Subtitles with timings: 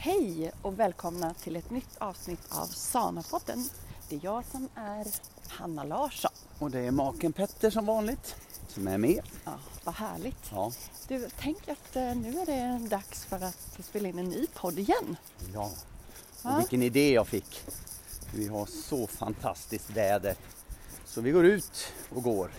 [0.00, 3.64] Hej och välkomna till ett nytt avsnitt av Sanapodden.
[4.08, 5.06] Det är jag som är
[5.48, 6.30] Hanna Larsson.
[6.58, 8.36] Och det är maken Petter som vanligt
[8.68, 9.20] som är med.
[9.44, 9.52] Ja,
[9.84, 10.50] vad härligt.
[10.52, 10.72] Ja,
[11.08, 14.78] Du, tänk att eh, nu är det dags för att spela in en ny podd
[14.78, 15.16] igen.
[15.54, 15.70] ja.
[16.42, 16.54] Ja.
[16.54, 17.62] Och vilken idé jag fick.
[18.34, 20.34] Vi har så fantastiskt väder.
[21.04, 22.50] Så vi går ut och går.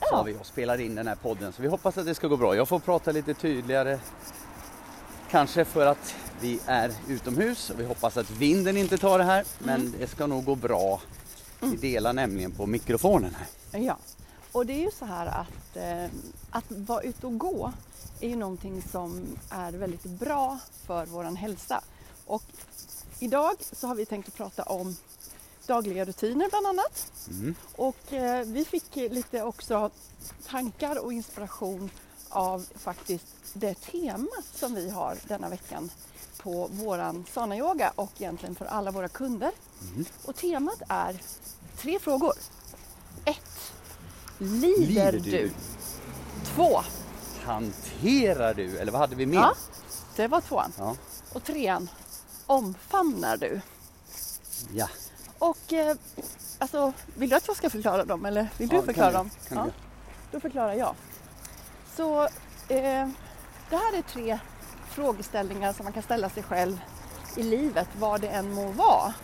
[0.00, 0.06] Ja.
[0.10, 1.52] Sa vi och spelar in den här podden.
[1.52, 2.56] Så vi hoppas att det ska gå bra.
[2.56, 3.98] Jag får prata lite tydligare.
[5.30, 9.44] Kanske för att vi är utomhus och vi hoppas att vinden inte tar det här.
[9.58, 11.00] Men det ska nog gå bra.
[11.60, 13.80] Vi delar nämligen på mikrofonen här.
[13.80, 13.98] Ja,
[14.52, 16.04] och det är ju så här att, eh,
[16.50, 17.72] att vara ute och gå
[18.20, 21.80] är ju någonting som är väldigt bra för våran hälsa.
[22.26, 22.44] Och
[23.18, 24.96] idag så har vi tänkt att prata om
[25.66, 27.12] dagliga rutiner bland annat.
[27.30, 27.54] Mm.
[27.76, 29.90] Och eh, vi fick lite också
[30.46, 31.90] tankar och inspiration
[32.28, 35.90] av faktiskt det tema som vi har denna veckan
[36.38, 39.50] på våran Sana Yoga och egentligen för alla våra kunder.
[39.92, 40.04] Mm.
[40.24, 41.20] Och temat är
[41.76, 42.32] tre frågor.
[43.24, 43.72] Ett.
[44.38, 45.18] Lider, Lider du?
[45.30, 45.50] du?
[46.54, 46.80] Två.
[47.44, 48.78] Hanterar du?
[48.78, 49.36] Eller vad hade vi mer?
[49.38, 49.54] Ja,
[50.16, 50.72] det var tvåan.
[50.78, 50.96] Ja.
[51.32, 51.90] Och trean.
[52.46, 53.60] Omfamnar du?
[54.72, 54.88] ja.
[55.38, 55.96] Och eh,
[56.58, 59.30] alltså, vill du att jag ska förklara dem eller vill du Ja, förklara kan dem?
[59.42, 59.72] du, kan ja, du.
[60.32, 60.94] då förklarar jag.
[61.96, 62.22] Så
[62.68, 63.08] eh,
[63.70, 64.38] det här är tre
[64.96, 66.80] frågeställningar som man kan ställa sig själv
[67.36, 69.14] i livet, vad det än må vara.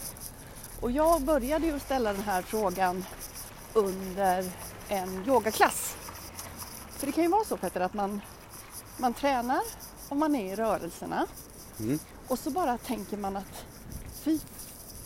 [0.80, 3.04] Och jag började ju ställa den här frågan
[3.72, 4.50] under
[4.88, 5.96] en yogaklass.
[6.90, 8.20] För det kan ju vara så Petter att man,
[8.96, 9.60] man tränar
[10.08, 11.26] och man är i rörelserna
[11.80, 11.98] Mm.
[12.28, 13.64] och så bara tänker man att
[14.22, 14.38] fy.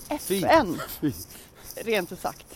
[0.08, 1.12] FN, Fy.
[1.76, 2.46] rent ut sagt.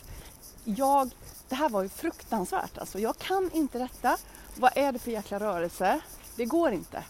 [0.65, 1.11] Jag,
[1.49, 2.99] det här var ju fruktansvärt alltså.
[2.99, 4.17] Jag kan inte detta.
[4.57, 6.01] Vad är det för jäkla rörelse?
[6.37, 7.05] Det går inte.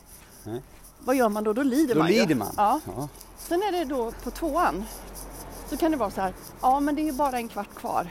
[0.45, 0.62] Nej.
[1.05, 1.53] Vad gör man då?
[1.53, 2.20] Då lider Då man ju.
[2.20, 2.55] lider man.
[2.56, 2.81] Ja.
[2.97, 3.09] Ja.
[3.39, 4.84] Sen är det då på tvåan.
[5.70, 6.34] Så kan det vara så här.
[6.62, 8.08] Ja men det är ju bara en kvart kvar.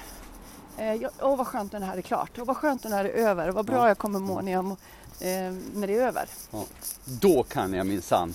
[0.78, 2.38] Eh, jag, åh vad skönt när det här är klart.
[2.38, 3.48] Och vad skönt när det är över.
[3.50, 3.88] Och vad bra Ja.
[3.88, 6.26] jag kommer må när, jag, eh, när det är över.
[6.52, 6.64] Ja.
[7.06, 8.34] Då kan jag minsann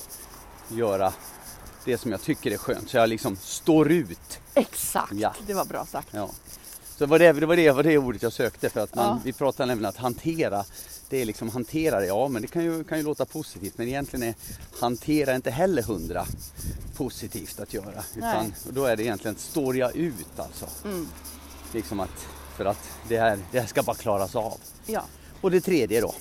[0.68, 1.12] göra
[1.84, 2.90] det som jag tycker är skönt.
[2.90, 4.38] Så jag liksom står ut.
[4.54, 5.32] Exakt, Ja.
[5.46, 6.08] det var bra sagt.
[6.10, 6.28] Ja.
[6.96, 9.32] Så var det, det, var det var det ordet jag sökte för att man, vi
[9.32, 10.64] pratar nämligen att hantera.
[11.08, 13.88] Det är liksom hantera det, ja men det kan ju, kan ju låta positivt men
[13.88, 14.34] egentligen är
[14.80, 16.26] hantera inte heller hundra
[16.96, 18.04] positivt att göra.
[18.16, 18.52] Utan Nej.
[18.70, 20.66] då är det egentligen står jag ut alltså.
[20.84, 21.08] Mm.
[21.72, 22.26] Liksom att,
[22.56, 24.58] för att det här, det här ska bara klaras av.
[24.86, 25.02] Ja.
[25.40, 26.14] Och det tredje då?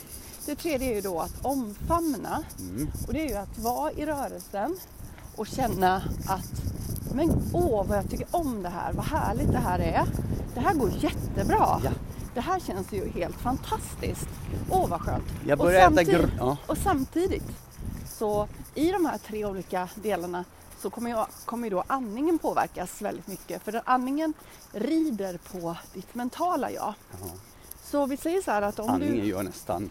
[0.45, 2.43] Det tredje är ju då att omfamna.
[2.59, 2.91] Mm.
[3.07, 4.77] Och det är ju att vara i rörelsen
[5.35, 5.95] och känna
[6.27, 6.63] att
[7.13, 10.05] men åh vad jag tycker om det här, vad härligt det här är.
[10.53, 11.81] Det här går jättebra.
[11.83, 11.91] Ja.
[12.33, 14.27] Det här känns ju helt fantastiskt.
[14.69, 15.23] Åh vad skönt.
[15.45, 16.57] Jag Och börjar äta samtidigt- gr- ja.
[16.67, 17.43] Och samtidigt
[18.07, 20.45] så i de här tre olika delarna
[20.81, 23.63] så kommer, jag, kommer då andningen påverkas väldigt mycket.
[23.63, 24.33] För andningen
[24.71, 26.93] rider på ditt mentala jag.
[27.21, 27.27] Ja.
[27.83, 29.25] Så vi säger så här att om Andningen du...
[29.27, 29.89] gör nästan,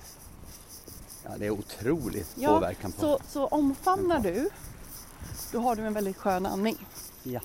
[1.25, 3.01] ja det är otrolig Ja, påverkan på.
[3.01, 4.51] så, så omfamnar du,
[5.53, 6.87] då har du en väldigt skön andning.
[7.23, 7.41] Ja.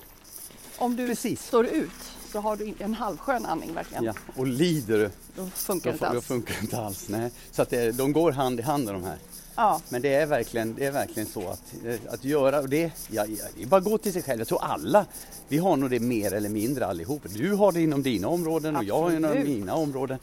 [0.78, 1.46] Om du Precis.
[1.46, 4.04] står ut så har du en halvskön andning verkligen.
[4.04, 4.12] ja.
[4.36, 6.24] Och lider du, Då funkar inte då alls.
[6.26, 7.08] funkar det inte alls.
[7.08, 7.30] Nej.
[7.50, 9.18] Så att det, de går hand i hand de här.
[9.56, 12.92] Ja, Men det är verkligen, det är verkligen så att, eh, att göra, och det,
[13.10, 13.24] ja,
[13.56, 14.40] ja, bara gå till sig själv.
[14.40, 15.06] Jag tror alla,
[15.48, 17.22] vi har nog det mer eller mindre allihop.
[17.28, 19.48] Du har det inom dina områden och jag har det inom Absolut.
[19.58, 20.18] mina områden.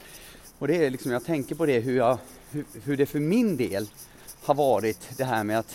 [0.58, 2.18] Och det är liksom, jag tänker på det hur, jag,
[2.50, 3.88] hur, hur det för min del
[4.42, 5.74] har varit det här med att,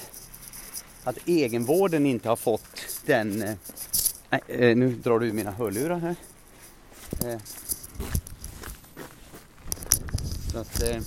[1.04, 2.68] att egenvården inte har fått
[3.06, 3.58] den...
[4.32, 6.16] Nej, eh, nu drar du ur mina hörlurar här.
[7.26, 7.40] Eh.
[10.52, 11.02] Så att, eh,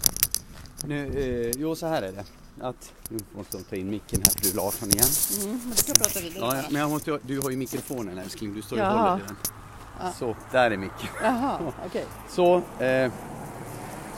[0.85, 2.25] nu, jo så här är det.
[2.61, 5.09] Att, nu måste jag ta in micken här för du Larsson igen.
[5.43, 6.57] mm, men du kan prata vidare.
[6.57, 9.11] Ja, men jag måste, du har ju mikrofonen älskling, du står och Jaha.
[9.11, 10.13] håller i den.
[10.13, 11.09] Så, där är micken.
[11.23, 12.07] Jaha, okej.
[12.31, 13.13] Så, eh,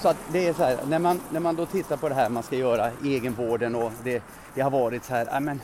[0.03, 2.29] så att det är så här, när man, när man då tittar på det här
[2.29, 4.23] man ska göra, egenvården och det,
[4.55, 5.61] det har varit så här, ah, men,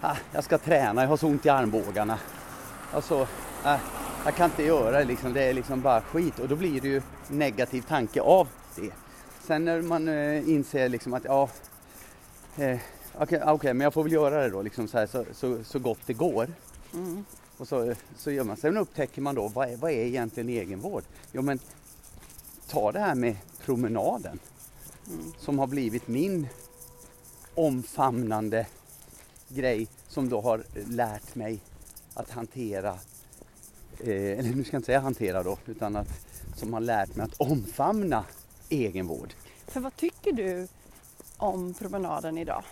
[0.00, 2.18] ah, jag ska träna, jag har så ont i armbågarna.
[2.92, 3.28] Alltså,
[3.62, 3.78] ah,
[4.24, 6.88] jag kan inte göra det liksom, det är liksom bara skit och då blir det
[6.88, 8.92] ju negativ tanke av det.
[9.46, 11.48] Sen när man eh, inser liksom att ja,
[12.56, 12.78] eh,
[13.18, 15.78] okej, okej, men jag får väl göra det då liksom så, här, så, så, så
[15.78, 16.46] gott det går.
[16.94, 17.24] Mm.
[17.56, 18.56] Och så, så gör man.
[18.56, 21.04] Sen upptäcker man då vad är, vad är egentligen egenvård?
[21.32, 21.58] Jo men
[22.68, 24.38] ta det här med promenaden
[25.10, 25.32] Mm.
[25.38, 26.48] som har blivit min
[27.54, 28.66] omfamnande
[29.48, 31.60] grej som då har lärt mig
[32.18, 32.98] att hantera,
[34.00, 36.08] eh, eller nu ska jag inte säga hantera då, utan att
[36.56, 38.24] som har lärt mig att omfamna
[38.68, 39.32] egenvård.
[39.66, 40.68] För vad tycker du
[41.36, 42.62] om promenaden idag?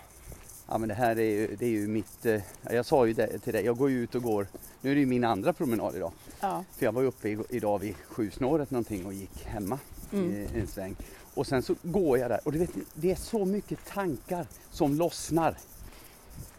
[0.69, 3.39] Ja men det här är ju, det är ju mitt, eh, jag sa ju det
[3.39, 4.47] till dig, jag går ju ut och går,
[4.81, 6.11] nu är det ju min andra promenad idag.
[6.39, 6.63] Ja.
[6.77, 9.79] För jag var ju uppe i, idag vid sjusnåret någonting och gick hemma
[10.13, 10.31] Mm.
[10.31, 10.95] i en sväng.
[11.33, 14.95] Och sen så går jag där och du vet, det är så mycket tankar som
[14.95, 15.57] lossnar.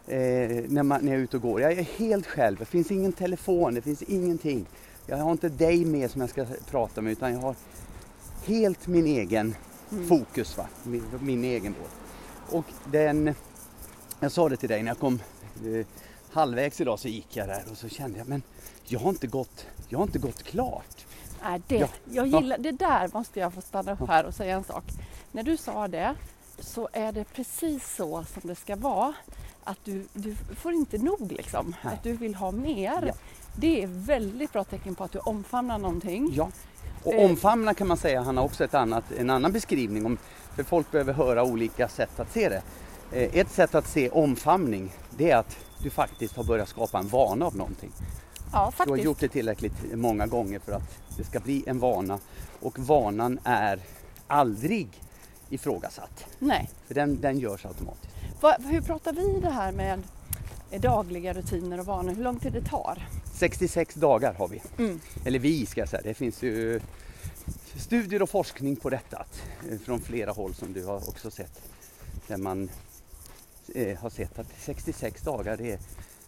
[0.07, 1.61] Eh, när, man, när jag är ute och går.
[1.61, 4.65] Jag är helt själv, det finns ingen telefon, det finns ingenting.
[5.05, 7.55] Jag har inte dig med som jag ska prata med utan jag har
[8.45, 9.55] helt min egen
[9.91, 10.07] Mm.
[10.07, 10.67] fokus, va?
[10.83, 11.91] Min, min egen båt.
[12.55, 13.33] Och den,
[14.19, 15.19] jag sa det till dig när jag kom
[15.65, 15.85] eh,
[16.31, 18.41] halvvägs idag så gick jag där och så kände jag men
[18.85, 21.05] jag har inte gått, jag har inte gått klart.
[21.43, 21.87] Nej, det, Ja.
[22.11, 24.83] jag gillar, det där måste jag få stanna upp här och säga en sak.
[25.31, 26.15] När du sa det
[26.61, 29.13] så är det precis så som det ska vara.
[29.63, 31.75] Att du, du får inte nog liksom.
[31.83, 31.93] Nej.
[31.93, 33.03] Att du vill ha mer.
[33.07, 33.13] Ja.
[33.55, 36.29] Det är väldigt bra tecken på att du omfamnar någonting.
[36.33, 36.49] Ja.
[37.03, 37.29] Och Eh.
[37.29, 40.17] omfamna kan man säga, han har också ett annat, en annan beskrivning om,
[40.55, 42.61] för folk behöver höra olika sätt att se det.
[43.11, 47.07] Eh, Ett sätt att se omfamning, det är att du faktiskt har börjat skapa en
[47.07, 47.91] vana av någonting.
[48.53, 52.19] Ja, Du har gjort det tillräckligt många gånger för att det ska bli en vana
[52.59, 53.79] och vanan är
[54.27, 54.87] aldrig
[55.49, 56.25] ifrågasatt.
[56.39, 56.69] Nej.
[56.87, 58.13] För den, den görs automatiskt.
[58.41, 60.03] Va, hur pratar vi det här med
[60.71, 62.13] eh, dagliga rutiner och vanor?
[62.13, 63.07] Hur lång tid det tar?
[63.33, 64.61] 66 dagar har vi.
[64.77, 64.99] Mm.
[65.25, 66.79] Eller vi ska jag säga, det finns ju
[67.75, 69.25] studier och forskning på detta
[69.69, 71.61] eh, från flera håll som du har också sett.
[72.27, 72.69] Där man
[73.75, 75.79] eh, har sett att 66 dagar det är,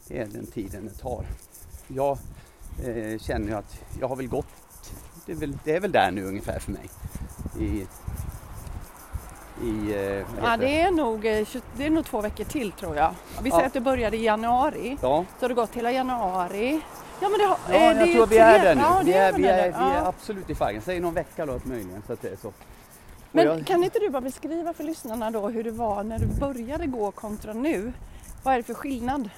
[0.07, 1.25] det är den tiden det tar.
[1.87, 2.17] Jag
[2.85, 4.45] eh, känner ju att jag har väl gått,
[5.25, 6.89] det är väl, det är väl där nu ungefär för mig.
[7.59, 7.87] I,
[9.63, 12.95] i eh, Ja, det, är nog, eh, 20 det är nog två veckor till tror
[12.95, 13.11] jag.
[13.43, 13.55] Vi Ja.
[13.55, 14.97] säger att du började i januari.
[15.01, 16.81] Ja, Så har det gått hela januari.
[17.21, 18.81] Ja, men det har, ja eh, jag det tror vi är där nu.
[18.81, 19.63] Ja, vi, det är, vi, är, det.
[19.63, 20.07] vi är Ja.
[20.07, 20.81] absolut i färgen.
[20.81, 22.51] Säg någon vecka då möjligen så att det är så.
[23.31, 26.25] Men jag- kan inte du bara beskriva för lyssnarna då hur det var när du
[26.25, 27.93] började gå kontra nu?
[28.43, 29.29] Vad är det för skillnad?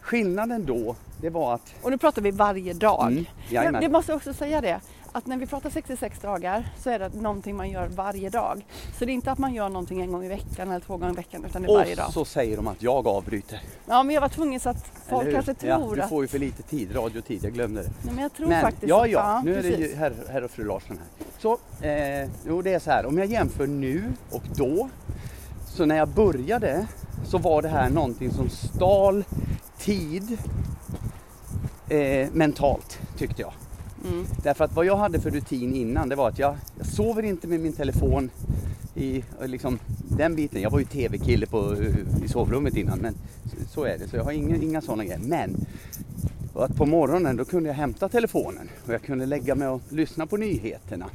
[0.00, 3.06] Skillnaden då, det var att Och nu pratar vi varje dag.
[3.12, 3.80] Mm, jajamän.
[3.82, 4.80] det måste jag också säga det,
[5.12, 8.66] att när vi pratar 66 dagar så är det någonting man gör varje dag.
[8.98, 11.12] Så det är inte att man gör någonting en gång i veckan eller två gånger
[11.12, 12.06] i veckan utan det är varje dag.
[12.06, 13.60] Och så säger de att jag avbryter.
[13.86, 16.08] Ja men jag var tvungen så att folk kanske ja, tror Du att...
[16.08, 17.90] får ju för lite tid, radiotid, jag glömde det.
[18.02, 20.42] Nej, men jag tror Men faktiskt ja, att- ja, nu är det ju herr, herr
[20.42, 21.26] och fru Larsson här.
[21.38, 24.88] Så, eh, jo det är så här, om jag jämför nu och då.
[25.66, 26.86] Så när jag började
[27.24, 29.24] så var det här någonting som stal
[29.78, 30.38] tid
[31.88, 33.52] eh, mentalt tyckte jag.
[34.04, 34.26] Mm.
[34.42, 37.46] Därför att vad jag hade för rutin innan det var att jag, jag sover inte
[37.46, 38.30] med min telefon
[38.94, 40.60] i och liksom, den biten.
[40.62, 41.76] Jag var ju tv-kille på,
[42.24, 43.14] i sovrummet innan men
[43.44, 44.08] så- så är det.
[44.08, 45.20] Så jag har inga, inga sådana grejer.
[45.24, 45.66] Men
[46.54, 50.26] att på morgonen då kunde jag hämta telefonen och jag kunde lägga mig och lyssna
[50.26, 51.06] på nyheterna.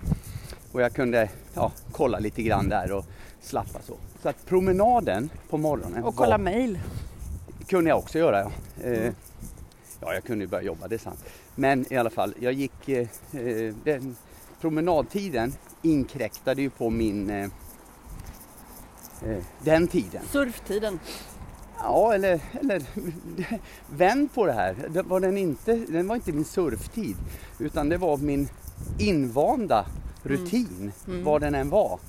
[0.71, 3.05] Och jag kunde ja, kolla lite grann där och
[3.41, 3.93] slappa så.
[4.21, 6.79] Så att promenaden på morgonen Och kolla var, mejl.
[7.67, 8.51] kunde jag också göra.
[8.83, 8.89] Ja.
[8.89, 9.11] Eh,
[10.01, 11.23] ja, jag kunde ju börja jobba, det är sant.
[11.55, 12.89] Men i alla fall, jag gick...
[12.89, 14.15] Eh, eh, den
[14.61, 17.29] promenadtiden inkräktade ju på min...
[17.29, 17.43] Eh,
[19.25, 20.21] eh, den tiden.
[20.31, 20.99] Surftiden.
[21.79, 22.83] Ja, eller, eller
[23.89, 24.75] vänd på det här.
[24.89, 27.15] Det var den, inte, den var inte min surftid
[27.59, 28.49] utan det var min
[28.99, 29.85] invanda
[30.23, 31.23] rutin, Mm.
[31.23, 31.99] vad den än var.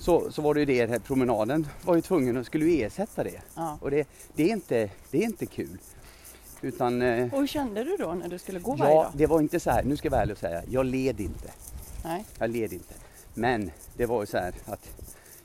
[0.00, 3.40] Så, så var det ju det, promenaden var ju tvungen att skulle ersätta det.
[3.54, 3.78] Ja.
[3.80, 5.78] Och det, det, är inte, det är inte kul.
[6.62, 9.12] Utan, eh, Och hur kände du då när du skulle gå varje ja, dag?
[9.14, 11.50] det var inte så här, nu ska jag vara ärlig och säga, jag led inte.
[12.04, 12.24] Nej.
[12.38, 12.94] Jag led inte.
[13.34, 14.88] Men det var ju så här att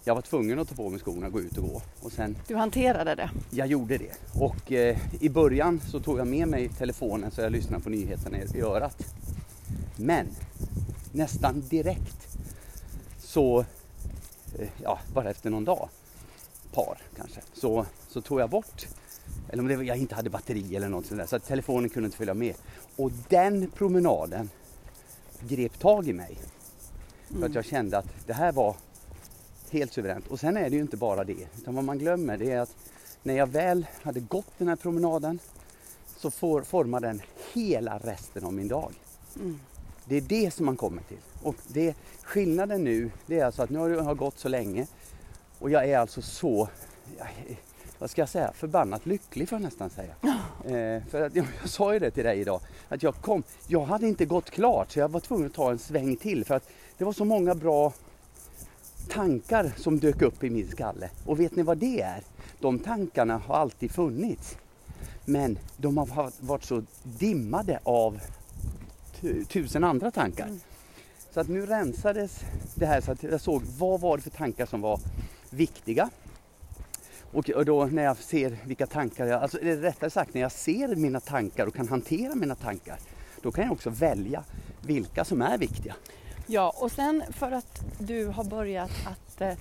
[0.04, 1.82] jag var tvungen att ta på mig skorna och gå ut och gå.
[2.02, 3.30] Och sen Du hanterade det.
[3.50, 4.12] jag gjorde det.
[4.40, 8.38] Och eh, i början så tog jag med mig telefonen så jag lyssnade på nyheterna
[8.56, 9.14] i örat.
[9.96, 10.28] Men
[11.12, 12.28] nästan direkt
[13.20, 13.60] så,
[14.60, 15.90] eh, ja bara efter någon dag,
[16.74, 18.88] par kanske, så, så tog jag bort,
[19.50, 22.06] eller om det jag inte hade batteri eller något sånt där, så att telefonen kunde
[22.06, 22.56] inte följa med.
[22.96, 24.50] Och den promenaden
[25.48, 26.38] grep tag i mig.
[27.40, 28.76] För att jag kände att det här var
[29.72, 30.28] helt suveränt.
[30.28, 32.76] Och sen är det ju inte bara det, utan vad man glömmer det är att
[33.24, 35.40] när jag väl hade gått den här promenaden
[36.18, 37.22] så får, formar den
[37.54, 38.94] hela resten av min dag.
[39.36, 39.60] Mm.
[40.06, 41.18] Det är det som man kommer till.
[41.44, 44.88] Och det, skillnaden nu, det är alltså att nu har jag gått så länge
[45.60, 46.70] och jag är alltså så,
[47.18, 47.28] jag,
[48.00, 50.14] vad ska jag säga, förbannat lycklig får jag nästan säga.
[50.66, 53.86] Eh, för att, jag, jag sa ju det till dig idag, att jag kom, jag
[53.86, 56.70] hade inte gått klart så jag var tvungen att ta en sväng till för att
[56.98, 57.94] det var så många bra
[59.10, 61.10] tankar som dök upp i min skalle.
[61.26, 62.24] Och vet ni vad det är?
[62.60, 64.58] De tankarna har alltid funnits.
[65.26, 68.20] Men de har varit så dimmade av
[69.22, 70.46] tu- tusen andra tankar.
[70.46, 70.60] Mm.
[71.34, 72.40] Så att nu rensades
[72.76, 75.00] det här så att jag såg vad var det för tankar som var
[75.50, 76.10] viktiga.
[77.32, 80.96] Och, då när jag ser vilka tankar jag, alltså eller rättare sagt när jag ser
[80.96, 83.00] mina tankar och kan hantera mina tankar,
[83.42, 84.44] då kan jag också välja
[84.82, 85.96] vilka som är viktiga.
[86.48, 89.54] Ja, och sen för att du har börjat att eh,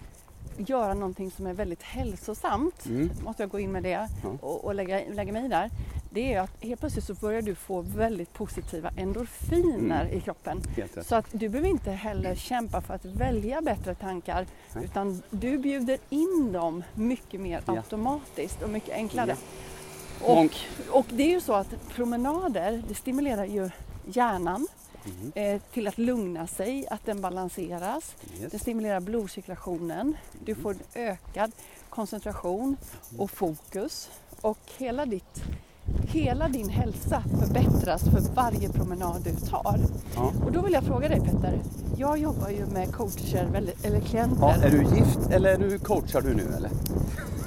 [0.56, 3.10] göra någonting som är väldigt hälsosamt, Mm.
[3.24, 4.30] måste jag gå in med det Ja.
[4.40, 5.70] och, och lägga, lägga mig där.
[6.10, 10.18] Det är att helt plötsligt så börjar du få väldigt positiva endorfiner Mm.
[10.18, 10.62] i kroppen.
[11.02, 14.84] Så att du behöver inte heller kämpa för att välja bättre tankar Nej.
[14.84, 17.72] utan du bjuder in dem mycket mer Ja.
[17.76, 19.36] automatiskt och mycket enklare.
[20.26, 20.40] Ja.
[20.44, 20.50] Och,
[20.98, 23.70] och det är ju så att promenader det stimulerar ju
[24.06, 24.66] hjärnan
[25.06, 25.32] Mhm.
[25.34, 28.14] eh, till att lugna sig, att den balanseras.
[28.40, 28.52] Yes.
[28.52, 30.16] Det stimulerar blodcirkulationen.
[30.44, 31.52] Du får en ökad
[31.88, 32.76] koncentration
[33.18, 34.10] och fokus.
[34.40, 35.42] Och hela, ditt,
[36.08, 39.78] hela din hälsa förbättras för varje promenad du tar.
[40.14, 40.32] Ja.
[40.44, 41.60] Och då vill jag fråga dig Petter.
[41.98, 43.48] Jag jobbar ju med coacher,
[43.82, 44.36] eller klienter.
[44.40, 46.70] Ja, är du gift eller är du coachar du nu eller?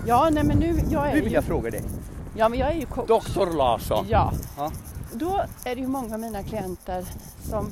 [0.07, 1.83] Ja, nej men nu, jag är Nu vill ju, jag fråga dig.
[2.35, 3.07] ja, men jag är ju coach.
[3.07, 4.05] Doktor Larsson.
[4.09, 4.33] Ja.
[4.57, 4.71] Ja.
[5.13, 7.05] Då är det ju många av mina klienter
[7.49, 7.71] som,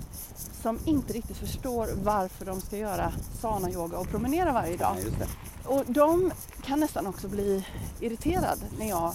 [0.62, 4.96] som inte riktigt förstår varför de ska göra sana yoga och promenera varje dag.
[5.20, 5.28] Det.
[5.70, 6.32] Och de
[6.64, 7.66] kan nästan också bli
[8.00, 9.14] irriterade när jag...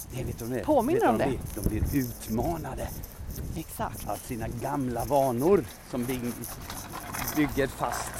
[0.49, 0.63] Nej?
[0.65, 1.23] Påminner Vet om det.
[1.55, 2.87] De blir, de blir utmanade
[3.55, 4.09] Exakt.
[4.09, 6.21] av sina gamla vanor som bygg,
[7.35, 8.11] bygger fast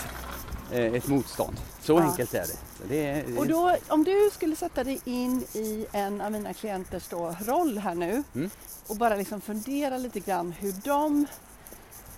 [0.74, 1.58] ett motstånd.
[1.82, 2.02] Så Ja.
[2.02, 2.58] enkelt är det.
[2.90, 7.08] Det är, Och då, om du skulle sätta dig in i en av mina klienters
[7.10, 8.50] då, roll här nu Mm.
[8.88, 11.26] och bara liksom fundera lite grann hur de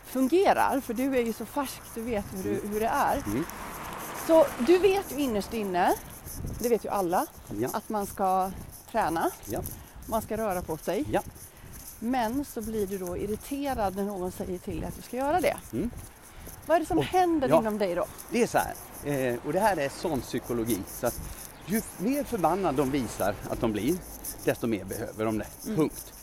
[0.05, 3.24] fungerar, för du är ju så färsk, du vet hur, du, hur det är.
[3.25, 3.45] Mm.
[4.27, 5.93] Så du vet ju innerst inne,
[6.59, 7.25] det vet ju alla,
[7.59, 8.51] Ja, att man ska
[8.91, 9.62] träna, ja,
[10.05, 11.21] man ska röra på sig.
[12.00, 15.41] Men så blir du då irriterad när någon säger till dig att du ska göra
[15.41, 15.57] det.
[15.74, 15.89] Mm.
[16.65, 17.60] Vad är det som Och- händer ja.
[17.60, 18.05] inom dig då?
[18.31, 20.79] Det är så här, eh, och det här är sån psykologi.
[21.00, 21.22] Så att
[21.65, 23.98] ju mer förbannad de visar att de blir,
[24.43, 25.48] desto mer behöver de det.
[25.65, 25.75] Mm.
[25.77, 26.13] Punkt.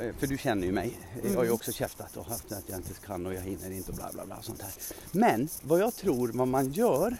[0.00, 0.98] Eh, För du känner ju mig.
[1.24, 3.90] Jag har ju också käftat och haft att jag inte kan och jag hinner inte
[3.90, 4.36] och bla bla bla.
[4.36, 4.72] och Sånt här.
[5.12, 7.16] Men vad jag tror vad man gör,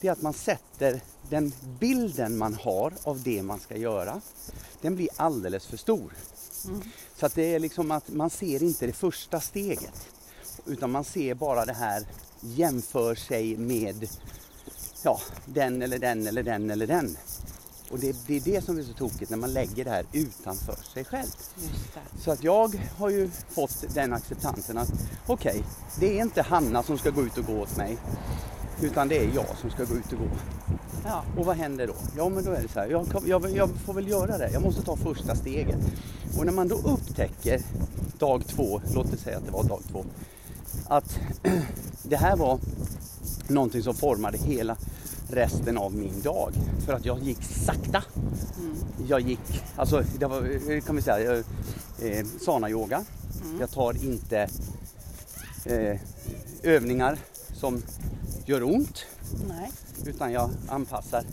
[0.00, 4.20] det är att man sätter den bilden man har av det man ska göra,
[4.80, 6.12] den blir alldeles för stor.
[6.64, 6.80] Mm.
[7.16, 10.06] Så att det är liksom att man ser inte det första steget.
[10.66, 12.02] Utan man ser bara det här
[12.40, 14.08] jämför sig med
[15.02, 17.16] ja, den eller den eller den eller den.
[17.90, 20.76] Och det, det är det som är så tokigt när man lägger det här utanför
[20.94, 21.28] sig själv.
[22.18, 24.92] Så att jag har ju fått den acceptansen att
[25.26, 25.64] okej,
[26.00, 27.98] det är inte Hanna som ska gå ut och gå åt mig.
[28.82, 30.28] Utan det är jag som ska gå ut och gå.
[31.04, 31.24] Ja.
[31.38, 31.94] Och vad händer då?
[32.16, 34.50] Ja men då är det så här, jag, jag, jag får väl göra det.
[34.52, 35.78] Jag måste ta första steget.
[36.38, 37.62] Och när man då upptäcker
[38.18, 40.04] dag två, låt oss säga att det var dag två,
[40.88, 41.18] att
[42.02, 42.58] det här var
[43.48, 44.76] någonting som formade hela
[45.28, 46.52] resten av min dag.
[46.86, 48.04] För att jag gick sakta.
[48.58, 48.76] Mm.
[49.08, 51.36] Jag gick, alltså det var, kan vi säga,
[52.02, 53.04] eh, sana-yoga.
[53.44, 53.60] Mm.
[53.60, 54.48] Jag tar inte
[55.64, 56.00] eh,
[56.62, 57.18] övningar
[57.54, 57.82] som
[58.46, 59.06] gör ont
[59.48, 59.70] Nej.
[60.04, 61.24] utan jag anpassar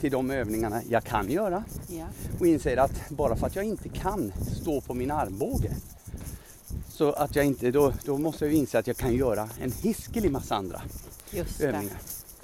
[0.00, 2.06] till de övningarna jag kan göra Ja.
[2.40, 5.70] och inser att bara för att jag inte kan stå på min armbåge
[6.98, 9.72] så att jag inte, då, då måste jag ju inse att jag kan göra en
[9.72, 10.82] hiskelig massa andra
[11.30, 11.66] Just det.
[11.66, 11.98] övningar.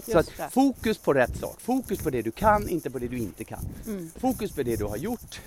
[0.04, 0.50] Så Just att det.
[0.50, 3.64] fokus på rätt sak, fokus på det du kan, inte på det du inte kan.
[3.86, 4.10] Mm.
[4.16, 5.40] Fokus på det du har gjort,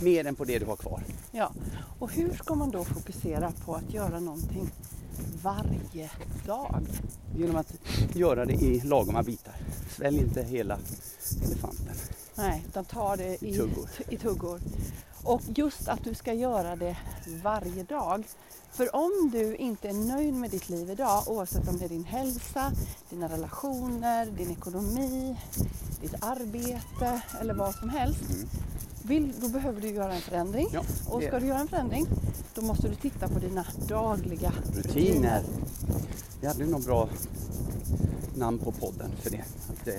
[0.00, 1.02] mer än på det du har kvar.
[1.30, 1.52] Ja.
[1.98, 4.70] Och hur ska man då fokusera på att göra någonting
[5.42, 6.10] varje
[6.46, 6.86] dag?
[7.36, 7.74] Genom att
[8.14, 9.54] göra det i lagoma bitar.
[9.96, 10.78] Svälj inte hela
[11.44, 11.94] elefanten.
[12.34, 13.88] Nej, utan ta det i, I tuggor.
[14.08, 14.60] i tuggor.
[15.24, 16.96] Och just att du ska göra det
[17.42, 18.24] varje dag.
[18.72, 22.04] För om du inte är nöjd med ditt liv idag, oavsett om det är din
[22.04, 22.72] hälsa,
[23.10, 25.36] dina relationer, din ekonomi,
[26.00, 28.20] ditt arbete eller vad som helst.
[28.30, 28.48] Mm.
[29.04, 30.68] Vill, då behöver du göra en förändring.
[30.72, 32.06] Ja, Och det- ska du göra en förändring,
[32.54, 35.42] då måste du titta på dina dagliga Rutiner.
[36.40, 37.08] Vi hade något bra
[38.36, 39.44] namn på podden för det.
[39.70, 39.94] Att, eh,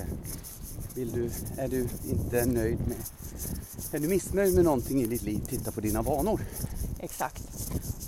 [0.94, 2.98] vill du, är du inte nöjd med,
[3.92, 6.42] är du missnöjd med någonting i ditt liv, titta på dina vanor.
[7.00, 7.44] Exakt.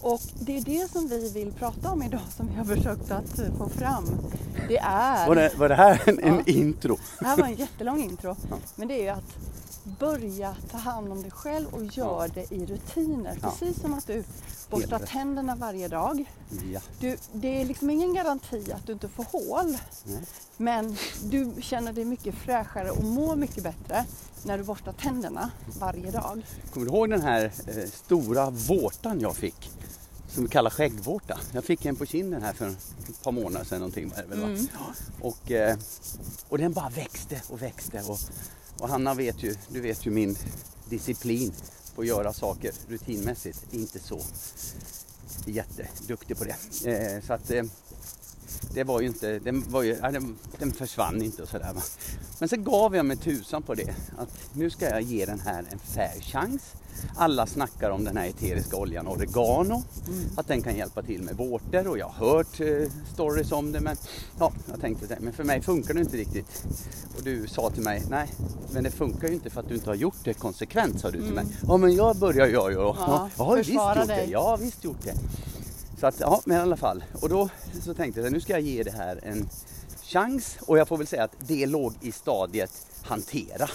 [0.02, 3.40] Och det är det som vi vill prata om idag som vi har försökt att
[3.40, 4.06] eh, få fram.
[4.68, 5.28] Det är...
[5.28, 6.42] Var det, var det här en, en Ja.
[6.46, 6.98] intro?
[7.20, 8.36] Det här var en jättelång intro.
[8.50, 8.58] Ja.
[8.76, 9.38] Men det är ju att
[10.00, 13.38] börja ta hand om dig själv och gör det i rutiner.
[13.42, 13.50] Ja.
[13.60, 14.24] Precis som att du
[14.70, 15.10] borstar rätt.
[15.10, 16.26] tänderna varje dag.
[16.74, 16.80] Ja.
[17.00, 19.78] Du, det är liksom ingen garanti att du inte får hål.
[20.04, 20.20] Nej.
[20.58, 24.06] Men du känner dig mycket fräschare och mår mycket bättre
[24.44, 26.46] när du borstar tänderna varje dag.
[26.74, 29.72] Kommer du ihåg den här eh, stora vårtan jag fick?
[30.28, 31.40] Som vi kallar skäggvårta.
[31.52, 34.10] Jag fick en på kinden här för ett par månader sedan någonting.
[34.30, 34.48] Väl, va?
[34.48, 34.68] Mm.
[35.22, 35.78] och, eh,
[36.50, 38.02] och den bara växte och växte.
[38.08, 38.20] Och
[38.80, 40.38] Och Hanna vet ju, du vet ju min
[40.90, 41.54] disciplin
[41.96, 43.74] på att göra saker rutinmässigt.
[43.74, 44.22] Inte så
[45.46, 46.56] jätteduktig på det.
[46.92, 47.64] Eh, så att eh,
[48.74, 51.74] det var ju inte, den, var ju, ja, den, den försvann inte och sådär.
[52.40, 53.96] Men sen gav jag mig tusan på det.
[54.18, 56.62] Att nu ska jag ge den här en fair chans.
[57.16, 59.84] Alla snackar om den här eteriska oljan oregano.
[60.08, 60.30] Mm.
[60.36, 63.80] Att den kan hjälpa till med vårtor och jag har hört eh, stories om det.
[63.80, 63.98] Men
[64.40, 65.18] ja, jag tänkte det.
[65.20, 66.64] Men för mig funkar det inte riktigt.
[67.18, 68.28] Och du sa till mig, nej,
[68.74, 71.18] men det funkar ju inte för att du inte har gjort det konsekvent, sa du
[71.18, 71.36] till mm.
[71.46, 71.58] mig.
[71.68, 72.52] Ja, men jag börjar det.
[72.52, 74.08] Ja, jag har ju visst gjort dig.
[74.08, 74.26] det.
[74.32, 75.14] Jag har visst gjort det.
[76.00, 77.04] Så att, ja, men i alla fall.
[77.22, 77.50] Och då
[77.82, 79.50] så tänkte jag, nu ska jag ge det här en
[80.04, 80.58] chans.
[80.62, 82.72] Och jag får väl säga att det låg i stadiet
[83.02, 83.70] hantera.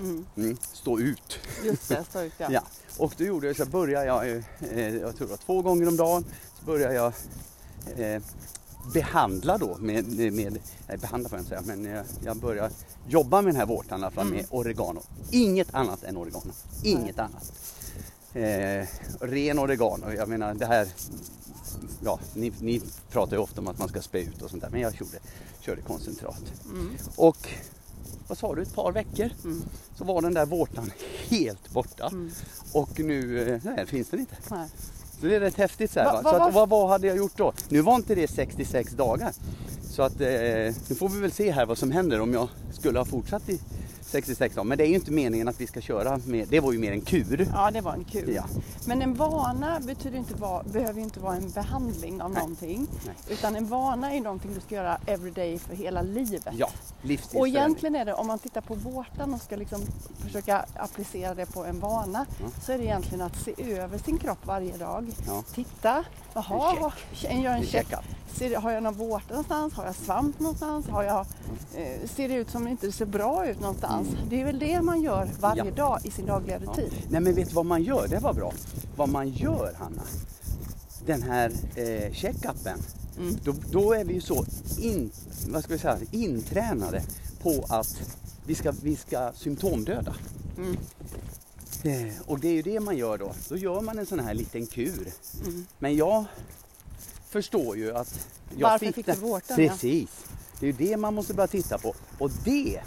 [0.00, 0.26] Mm.
[0.36, 1.38] Mm, stå ut.
[1.64, 2.46] Just det, stå ut ja.
[2.50, 2.62] ja.
[2.98, 5.96] Och då gjorde jag så började jag, eh, jag tror det var två gånger om
[5.96, 6.24] dagen,
[6.58, 7.12] så började jag
[7.96, 8.22] eh,
[8.94, 10.58] behandla då med, med
[10.88, 12.74] nej, behandla får jag inte säga, men jag, jag började
[13.08, 14.46] jobba med den här vårtan fram med mm.
[14.50, 15.02] oregano.
[15.30, 16.52] Inget annat än oregano.
[16.82, 17.26] Inget nej.
[17.26, 17.52] annat.
[18.34, 18.88] Eh,
[19.20, 20.88] ren oregano, jag menar det här
[22.04, 24.70] ja, ni, ni, pratar ju ofta om att man ska spä ut och sånt där
[24.70, 25.18] men jag körde,
[25.60, 26.52] körde koncentrat.
[26.70, 26.96] Mm.
[27.16, 27.48] Och
[28.28, 29.62] vad sa du, ett par veckor mm.
[29.98, 30.92] så var den där vårtan
[31.28, 32.06] helt borta.
[32.06, 32.30] Mm.
[32.72, 34.36] Och nu eh, nej, finns den inte.
[34.50, 34.68] Nej.
[35.20, 35.90] Så det är rätt häftigt.
[35.90, 37.52] Så, här, va, va, så att, vad, vad hade jag gjort då?
[37.68, 39.32] Nu var inte det 66 dagar.
[39.90, 40.28] Så att eh,
[40.88, 43.60] nu får vi väl se här vad som händer om jag skulle ha fortsatt i
[44.12, 44.64] 66 dagar.
[44.64, 46.92] Men det är ju inte meningen att vi ska köra med, det var ju mer
[46.92, 47.48] en kur.
[47.52, 48.30] Ja, det var en kur.
[48.34, 48.44] Ja.
[48.86, 52.42] Men en vana betyder inte vara, behöver inte vara en behandling av Nej.
[52.42, 52.86] någonting.
[53.06, 53.14] Nej.
[53.28, 56.48] Utan en vana är någonting du ska göra everyday för hela livet.
[56.52, 56.70] Ja,
[57.34, 59.80] Och egentligen är det, om man tittar på vårtan och ska liksom
[60.18, 62.52] försöka applicera det på en vana, mm.
[62.66, 65.06] så är det egentligen att se över sin kropp varje dag.
[65.26, 65.44] Ja.
[65.54, 66.04] Titta,
[66.34, 66.92] jaha,
[67.28, 67.94] en gör en check.
[68.38, 69.74] Ser, har jag någon vårta någonstans?
[69.74, 70.86] Har jag svamp någonstans?
[70.88, 71.26] Har jag,
[71.74, 74.08] eh, ser det ut som det inte ser bra ut någonstans?
[74.08, 74.28] Mm.
[74.28, 75.70] Det är väl det man gör varje ja.
[75.70, 76.90] dag i sin dagliga rutin.
[76.90, 77.06] Ja.
[77.08, 78.08] Nej men vet du vad man gör?
[78.08, 78.52] Det var bra.
[78.96, 80.02] Vad man gör Hanna,
[81.06, 82.78] den här eh, checkupen,
[83.18, 83.36] mm.
[83.44, 84.44] då, då, är vi ju så
[84.78, 85.10] in,
[85.48, 87.02] vad ska vi säga, intränade
[87.42, 90.14] på att vi ska, vi ska symptomdöda.
[90.56, 90.76] Mm.
[91.82, 93.32] Eh, och det är ju det man gör då.
[93.48, 95.12] Då gör man en sån här liten kur.
[95.44, 95.66] Mm.
[95.78, 96.24] Men jag
[97.32, 99.56] förstår ju att jag Varför fick, fick du vårtan?
[99.56, 100.10] Precis.
[100.22, 100.36] Ja.
[100.60, 101.94] Det är ju det man måste börja titta på.
[102.18, 102.80] Och det,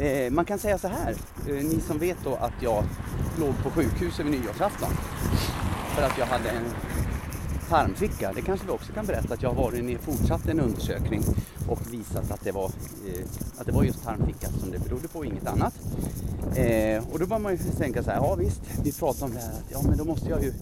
[0.00, 1.14] eh, man kan säga så här,
[1.48, 2.84] eh, ni som vet då att jag
[3.40, 4.90] låg på sjukhus över nyårsafton
[5.96, 6.64] för att jag hade en
[7.68, 8.32] tarmficka.
[8.32, 11.22] Det kanske vi också kan berätta att jag har varit fortsatt en undersökning
[11.68, 12.64] och visat att det var,
[13.06, 13.24] eh,
[13.58, 15.74] att det var just tarmficka som det berodde på, inget annat.
[16.56, 19.40] Eh, och då bör man ju tänka så här, ja visst, vi pratar om det
[19.40, 20.52] här, att, ja men då måste jag ju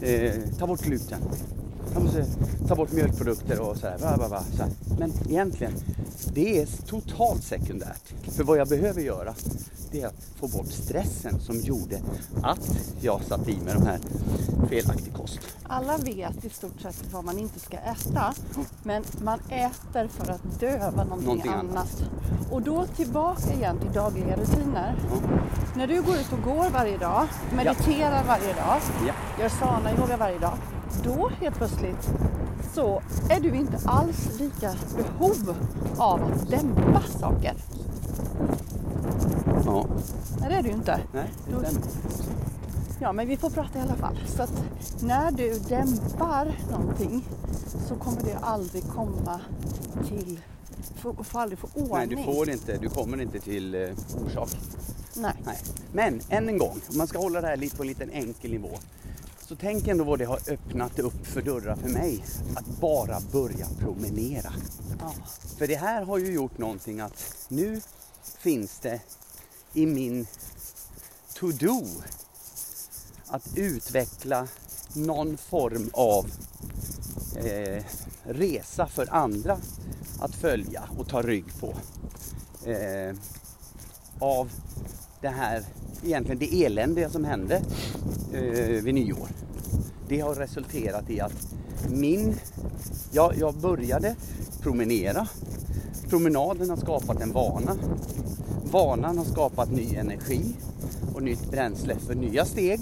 [0.00, 1.20] eh, ta bort gluten.
[1.94, 2.26] Jag måste
[2.68, 4.72] ta bort mjölkprodukter och så här, va, va, va, så här.
[4.98, 5.72] Men egentligen,
[6.32, 8.14] det är totalt sekundärt.
[8.36, 9.34] För vad jag behöver göra,
[9.90, 12.00] det är att få bort stressen som gjorde
[12.42, 13.98] att jag satte i mig de här
[14.68, 15.38] felaktig kost.
[15.62, 18.34] Alla vet i stort sett vad man inte ska äta,
[18.82, 21.70] men man äter för att döva någonting, någonting annat.
[21.70, 22.02] annat.
[22.50, 24.96] Och då tillbaka igen till dagliga rutiner.
[25.12, 25.40] Mm.
[25.76, 28.24] När du går ut och går varje dag, mediterar ja.
[28.26, 29.14] varje dag, ja.
[29.40, 30.58] gör sana-yoga varje dag,
[31.04, 32.10] då helt plötsligt
[32.74, 35.56] så är du inte alls lika behov
[35.96, 37.54] av att dämpa saker.
[39.66, 39.86] Ja.
[40.40, 41.00] Nej, det är du inte.
[41.12, 41.88] Nej, det stämmer.
[43.00, 44.18] Ja, men vi får prata i alla fall.
[44.36, 44.64] Så att
[45.00, 47.24] när du dämpar någonting
[47.88, 49.40] så kommer det aldrig komma
[50.08, 50.40] till,
[50.96, 51.94] får, får aldrig få ordning.
[51.94, 53.80] Nej, du får inte, du kommer inte till eh,
[54.26, 54.48] orsak.
[55.16, 55.32] Nej.
[55.44, 55.56] Nej.
[55.92, 58.50] Men än en gång, om man ska hålla det här lite på en liten enkel
[58.50, 58.70] nivå.
[59.48, 62.24] Så tänk ändå vad det har öppnat upp för dörrar för mig.
[62.54, 64.52] Att bara börja promenera.
[65.00, 65.14] Ja.
[65.58, 67.80] För det här har ju gjort någonting att nu
[68.38, 69.00] finns det
[69.72, 70.26] i min
[71.34, 71.84] to-do
[73.26, 74.48] att utveckla
[74.94, 76.30] någon form av
[77.36, 77.84] eh,
[78.22, 79.58] resa för andra
[80.20, 81.74] att följa och ta rygg på.
[82.70, 83.16] Eh,
[84.18, 84.50] av
[85.20, 85.62] det här,
[86.04, 87.62] egentligen det eländiga som hände
[88.32, 89.28] eh, vid nyår.
[90.08, 91.54] Det har resulterat i att
[91.90, 92.34] min,
[93.12, 94.16] ja, jag började
[94.60, 95.28] promenera.
[96.08, 97.76] Promenaden har skapat en vana.
[98.70, 100.54] Vanan har skapat ny energi
[101.14, 102.80] och nytt bränsle för nya steg.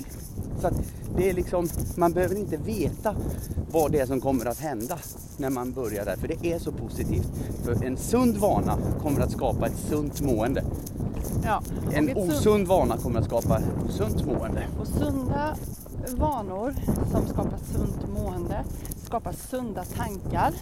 [0.61, 0.75] Så att
[1.16, 3.16] det är liksom, man behöver inte veta
[3.70, 4.99] vad det är som kommer att hända
[5.37, 7.29] när man börjar där, för det är så positivt.
[7.64, 10.64] För en sund vana kommer att skapa ett sunt mående.
[11.47, 14.67] Ja, en osund vana kommer att skapa osunt mående.
[14.81, 15.57] Och sunda
[16.17, 16.75] vanor
[17.13, 18.65] som skapar sunt mående
[19.05, 20.55] skapar sunda tankar,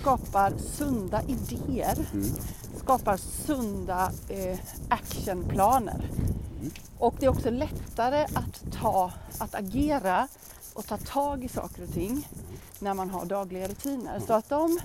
[0.00, 2.28] skapar sunda idéer, Mm.
[2.76, 6.10] skapar sunda eh, actionplaner.
[6.98, 10.28] Och det är också lättare att, ta, att agera
[10.74, 12.28] och ta tag i saker och ting
[12.78, 14.20] när man har dagliga rutiner.
[14.26, 14.78] Så att de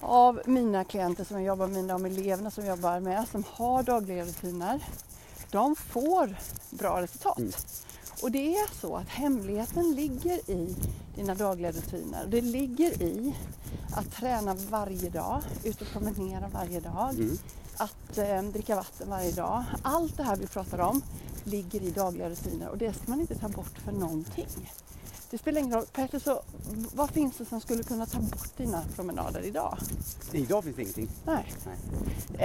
[0.00, 3.82] av mina klienter som jag jobbar med, de eleverna som jag jobbar med, som har
[3.82, 4.84] dagliga rutiner,
[5.50, 6.36] de får
[6.70, 7.38] bra resultat.
[7.38, 7.52] Mm.
[8.22, 10.76] Och det är så att hemligheten ligger i
[11.14, 12.26] dina dagliga rutiner.
[12.28, 13.34] Det ligger i
[13.96, 17.38] att träna varje dag, ut och promenera varje dag, Mm.
[17.76, 19.64] att eh, dricka vatten varje dag.
[19.82, 21.02] Allt det här vi pratar om
[21.44, 24.70] ligger i dagliga rutiner och det ska man inte ta bort för någonting.
[25.30, 25.84] Det spelar ingen roll.
[25.92, 26.42] Peter, så
[26.94, 29.78] vad finns det som skulle kunna ta bort dina promenader idag?
[30.32, 31.08] Idag finns det ingenting.
[31.26, 31.52] Nej.
[31.66, 31.76] Nej.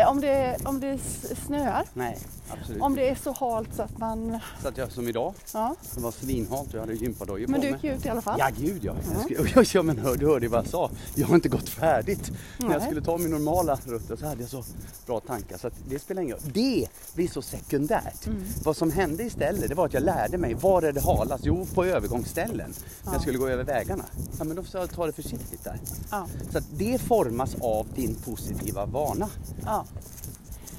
[0.02, 1.00] Eh, Om det, om det
[1.46, 2.18] snöar, Nej,
[2.50, 4.40] absolut om det är så halt så att man...
[4.62, 7.62] Så att jag som idag, Ja, det var svinhalt och jag hade gympadojor på men
[7.62, 7.80] du mig.
[7.84, 8.36] gick ut i alla fall.
[8.40, 8.96] Ja gud ja.
[9.06, 10.90] Jag skulle, ja men hör, du hörde vad jag sa.
[11.16, 12.32] Jag har inte gått färdigt.
[12.58, 12.86] När jag Nej.
[12.88, 14.64] skulle ta min normala rutt så hade jag så
[15.06, 16.52] bra tankar så att det spelar ingen roll.
[16.54, 18.26] Det blir så sekundärt.
[18.28, 18.44] Mm.
[18.64, 21.46] Vad som hände istället det var att jag lärde mig var är det halast?
[21.46, 22.73] Jo på övergångsställen.
[23.06, 24.04] När jag skulle gå över vägarna.
[24.38, 25.80] Ja men då sa jag ta det försiktigt där.
[26.12, 29.30] Ja, Så att det formas av din positiva vana.
[29.66, 29.86] ja.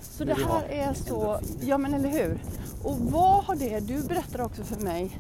[0.03, 1.41] Så Men det här är så...
[1.61, 2.43] Ja, men eller hur?
[2.83, 3.81] Och vad har det...
[3.81, 5.19] Du berättade också för mig,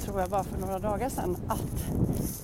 [0.00, 1.84] tror jag bara för några dagar sedan, att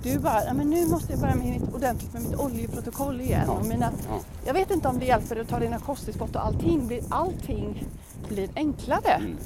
[0.03, 3.43] du bara, ja, men nu måste jag börja med mitt, ordentligt med mitt oljeprotokoll igen.
[3.47, 3.53] Ja.
[3.53, 4.21] Och mina, Ja.
[4.47, 6.87] jag vet inte om det hjälper att ta dina kosttillskott och allting.
[6.87, 7.85] Blir, allting
[8.29, 9.13] blir enklare.
[9.15, 9.37] Mm.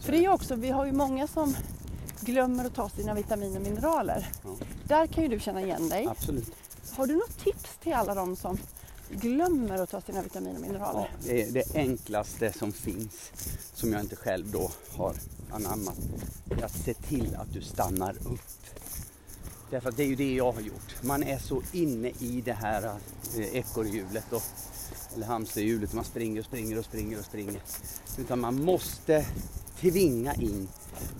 [0.00, 1.54] För det är ju också, vi har ju många som
[2.32, 4.28] glömmer att ta sina vitaminer och mineraler.
[4.44, 4.50] Ja.
[4.88, 6.06] Där kan ju du känna igen dig.
[6.10, 6.50] Absolut.
[6.96, 8.58] Har du något tips till alla de som
[9.10, 11.10] glömmer att ta sina vitaminer och Ja, mineraler?
[11.24, 13.32] det är det enklaste som finns
[13.74, 15.14] som jag inte själv då har
[15.50, 15.96] anammat.
[16.44, 18.40] Det är att se till att du stannar upp.
[19.70, 21.02] Därför att det är ju det jag har gjort.
[21.02, 22.84] Man är så inne i det här
[23.36, 24.42] eh, ekorrhjulet och,
[25.14, 25.92] eller hamsterhjulet.
[25.92, 27.60] Man springer och springer och springer och springer.
[28.18, 29.26] Utan man måste
[29.80, 30.68] tvinga in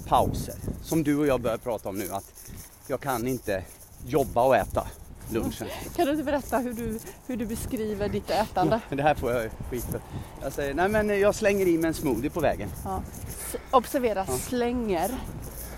[0.07, 0.55] pauser.
[0.83, 2.51] Som du och jag börjar prata om nu att
[2.87, 3.63] jag kan inte
[4.07, 4.87] jobba och äta
[5.33, 5.69] lunchen.
[5.97, 8.81] Kan du inte berätta hur du, hur du beskriver ditt ätande?
[8.91, 10.01] Det här får jag skit för.
[10.43, 12.69] Jag säger, nej men jag slänger i mig en smoothie på vägen.
[12.85, 13.03] Ja.
[13.71, 14.39] Observera, Ja.
[14.39, 15.11] slänger.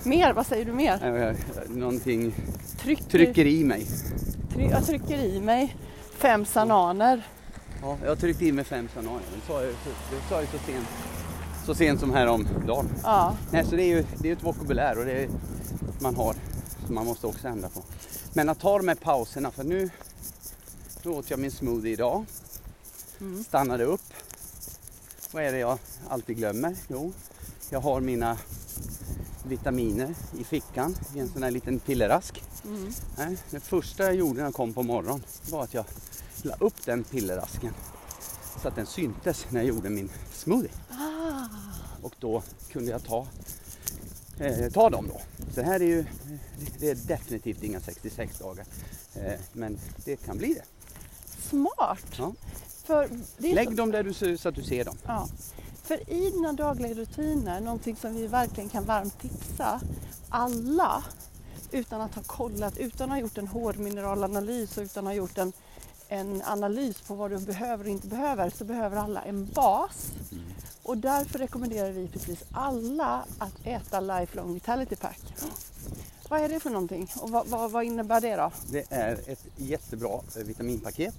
[0.04, 1.34] Mer, vad säger du mer?
[1.68, 2.34] Någonting
[2.78, 3.86] Trycker, trycker i mig.
[4.54, 5.76] try, jag trycker i mig
[6.18, 7.22] fem bananer.
[7.82, 9.20] Ja, jag tryckte i mig fem bananer.
[9.34, 9.70] Det sa jag,
[10.10, 10.86] det sa jag så sent,
[11.66, 12.88] så sent som häromdagen.
[13.02, 15.28] Ja, Nej, så det är ju det är ett vokabulär och det är,
[16.00, 16.34] man har
[16.86, 17.82] som man måste också ändra på.
[18.32, 19.90] Men att ta de här pauserna för nu,
[21.02, 22.24] nu åt jag min smoothie idag.
[23.20, 23.44] Mm.
[23.44, 24.00] Stannade upp.
[25.32, 26.76] Vad är det jag alltid glömmer?
[26.88, 27.12] Jo,
[27.70, 28.38] jag har mina
[29.44, 32.42] vitaminer i fickan i en sån här liten pillerask.
[32.64, 32.92] mm.
[33.18, 35.84] Nej, det första jag gjorde när jag kom på morgonen var att jag
[36.42, 37.74] la upp den pillerasken
[38.62, 40.70] så att den syntes när jag gjorde min smoothie.
[40.90, 41.19] Ah,
[42.02, 43.26] Och då kunde jag ta,
[44.38, 45.20] eh, ta dem då.
[45.54, 46.04] Så här är ju,
[46.78, 48.64] det är definitivt inga 66 dagar.
[49.14, 50.64] Eh, men det kan bli det.
[51.48, 52.18] smart!
[52.18, 52.32] Ja.
[53.38, 54.96] Det Lägg så, dem där du ser så att du ser dem.
[55.06, 55.28] ja.
[55.82, 59.80] För i dina dagliga rutiner, någonting som vi verkligen kan varmt tipsa
[60.28, 61.04] alla
[61.70, 65.14] utan att ha kollat, utan att ha gjort en hård mineralanalys och utan att ha
[65.14, 65.52] gjort en,
[66.08, 70.12] en analys på vad du behöver och inte behöver så behöver alla en bas.
[70.82, 75.20] Och därför rekommenderar vi precis alla att äta Lifelong Vitality Pack.
[76.28, 78.52] Vad är det för någonting och vad, vad, vad innebär det då?
[78.70, 81.14] Det är ett jättebra eh, vitaminpaket.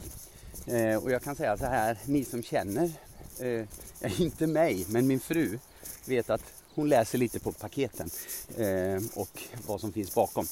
[0.65, 2.91] Eh, och jag kan säga så här, ni som känner,
[3.39, 5.60] eh, inte mig, men min fru
[6.06, 6.41] vet att
[6.76, 8.10] hon läser lite på paketen
[8.58, 10.47] eh, och vad som finns bakom.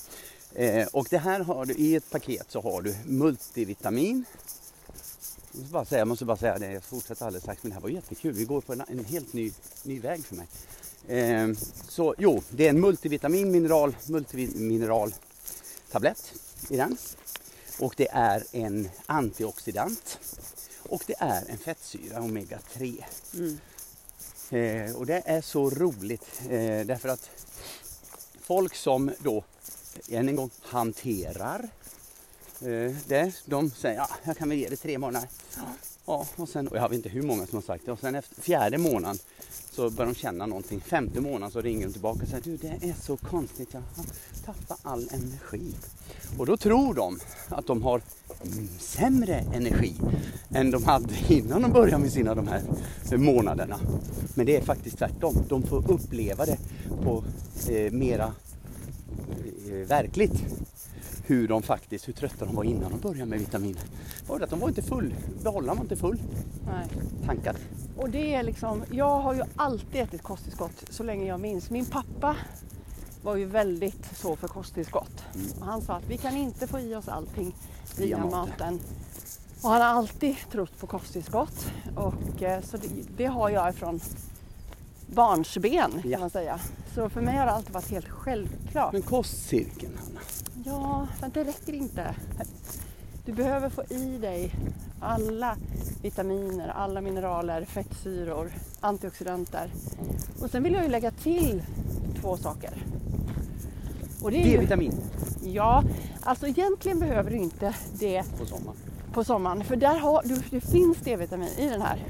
[0.56, 4.26] Eh, och det här har du, i ett paket så har du multivitamin.
[5.52, 7.74] Jag måste bara säga, jag måste bara säga det, jag fortsätter alldeles strax, men det
[7.74, 8.34] här var jättekul.
[8.34, 9.52] Vi går på en, en helt ny,
[9.84, 10.48] ny väg för mig.
[11.08, 11.50] Eh,
[11.88, 15.14] så jo, det är en multivitamin, mineral, multimineral
[15.92, 16.34] tablett
[16.70, 16.98] i den.
[17.80, 20.20] Och det är en antioxidant.
[20.84, 23.06] Och det är en fettsyra, omega 3.
[24.50, 27.30] Eh, och det är så roligt eh, därför att
[28.42, 29.44] folk som då,
[30.10, 31.70] än en gång, hanterar
[32.62, 35.30] eh, det, de säger ja, jag kan väl ge det tre månader.
[36.06, 37.91] Ja, och sen, och jag vet inte hur många som har sagt det.
[37.91, 39.17] Och sen efter fjärde månaden
[39.72, 40.82] så börjar de känna någonting.
[40.82, 44.06] Femte månaden så ringer de tillbaka och säger du det är så konstigt, jag har
[44.45, 45.74] tappat all energi.
[46.38, 47.19] Och då tror de
[47.50, 48.02] att de har
[48.80, 49.95] sämre energi
[50.50, 52.63] än de hade innan de började med sina de här
[53.17, 53.80] månaderna.
[54.36, 55.45] Men det är faktiskt tvärtom.
[55.50, 56.58] De får uppleva det
[57.04, 57.24] på
[57.69, 58.34] eh, mera
[59.69, 60.34] eh, verkligt
[61.30, 63.82] hur de faktiskt, hur trötta de var innan de började med vitaminer.
[64.28, 65.13] Var att de var inte full,
[65.44, 66.22] behållaren var inte full,
[66.65, 66.88] Nej.
[67.26, 67.56] tankad.
[67.98, 71.70] Och det är liksom, jag har ju alltid ätit kosttillskott så länge jag minns.
[71.70, 72.36] Min pappa
[73.24, 75.24] var ju väldigt så för kosttillskott.
[75.36, 75.48] Mm.
[75.60, 77.56] Och han sa att vi kan inte få i oss allting
[77.98, 78.32] via Via maten.
[78.50, 78.80] maten.
[79.62, 81.72] Och han har alltid trott på kosttillskott.
[81.96, 82.88] Och, eh, så det,
[83.18, 84.00] det har jag ifrån
[85.08, 86.20] barnsben kan Ja.
[86.20, 86.60] man säga.
[87.00, 88.94] Så för mig har det alltid varit helt självklart.
[88.94, 90.20] Men kostcirkeln Hanna,
[90.66, 92.16] Ja, men det räcker inte.
[93.26, 94.56] Du behöver få i dig
[95.00, 95.58] alla
[96.02, 99.72] vitaminer, alla mineraler, fettsyror, antioxidanter.
[100.42, 101.64] Och sen vill jag ju lägga till
[102.22, 102.72] två saker.
[104.32, 104.94] D-vitamin
[105.44, 105.84] ja,
[106.22, 108.78] alltså egentligen behöver du inte det på sommaren.
[109.14, 112.06] på sommaren för där har, du, det finns D-vitamin i den här.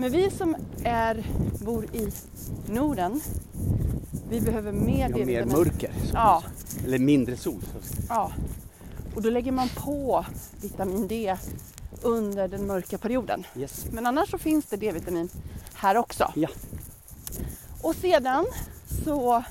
[0.00, 1.26] Men vi som är,
[1.64, 2.08] bor i
[2.66, 3.20] Norden,
[4.30, 6.42] vi behöver mer Vi mer mörker, Ja,
[6.84, 7.62] eller mindre sol.
[8.08, 8.32] Ja,
[9.14, 10.26] och då lägger man på
[10.60, 11.36] vitamin D
[12.02, 13.46] under den mörka perioden.
[13.56, 13.86] Yes.
[13.92, 15.28] Men annars så finns det D-vitamin
[15.74, 16.32] här också.
[16.36, 16.48] Ja.
[17.82, 18.46] Och sedan
[19.04, 19.44] så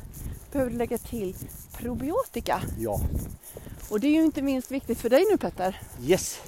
[0.52, 1.36] behöver du lägga till
[1.78, 2.62] probiotika.
[2.80, 3.02] Ja,
[3.90, 5.82] Och det är ju inte minst viktigt för dig nu Petter.
[6.04, 6.40] yes.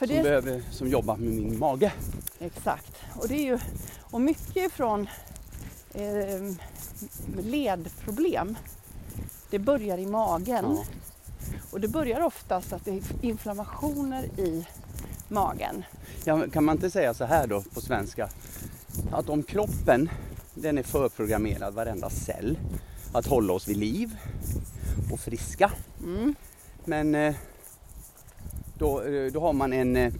[0.00, 1.92] För Som, det, behöver, som jobbar med min mage.
[2.38, 2.92] exakt.
[3.16, 3.58] Och det är ju,
[4.00, 5.08] och mycket från
[5.94, 6.54] eh,
[7.42, 8.56] ledproblem,
[9.50, 10.64] det börjar i magen.
[10.64, 10.84] Ja.
[11.70, 14.66] Och det börjar oftast att det är inflammationer i
[15.28, 15.84] magen.
[16.24, 18.28] Ja, kan man inte säga så här då på svenska?
[19.12, 20.10] Att om kroppen,
[20.54, 22.58] den är förprogrammerad varenda cell
[23.12, 24.16] att hålla oss vid liv
[25.12, 25.70] och friska.
[26.04, 26.34] Mm.
[26.84, 27.34] Men eh,
[28.80, 29.96] då, eh, då har man en...
[29.96, 30.12] eh,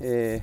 [0.00, 0.42] Eh,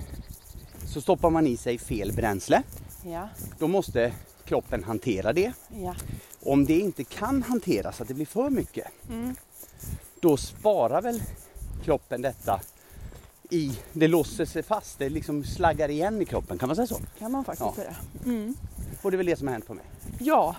[0.86, 2.64] så stoppar man i sig fel bränsle.
[3.06, 4.14] Ja, Då måste
[4.46, 5.52] kroppen hantera det.
[5.84, 5.96] ja.
[6.44, 9.36] Om det inte kan hanteras, att det blir för mycket, Mm.
[10.20, 11.24] då sparar väl
[11.84, 12.60] kroppen detta
[13.50, 17.00] i, det låser sig fast, det liksom slaggar igen i kroppen, kan man säga så?
[17.20, 17.74] kan man faktiskt Ja.
[17.76, 17.96] säga.
[18.26, 18.56] Mm.
[19.02, 19.86] Och det är väl det som har hänt på mig.
[20.20, 20.56] Ja,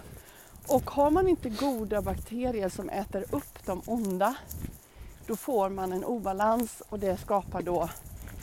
[0.66, 4.34] och har man inte goda bakterier som äter upp de onda,
[5.30, 7.88] då får man en obalans och det skapar då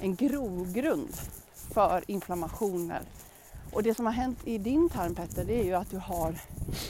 [0.02, 1.14] en grogrund
[1.54, 3.02] för inflammationer.
[3.74, 6.40] Och det som har hänt i din tarm Petter, det är ju att du har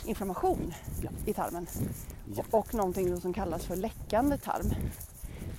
[0.05, 1.10] inflammation Ja.
[1.25, 1.67] i tarmen.
[2.36, 2.43] Ja.
[2.51, 4.73] Och någonting som kallas för läckande tarm.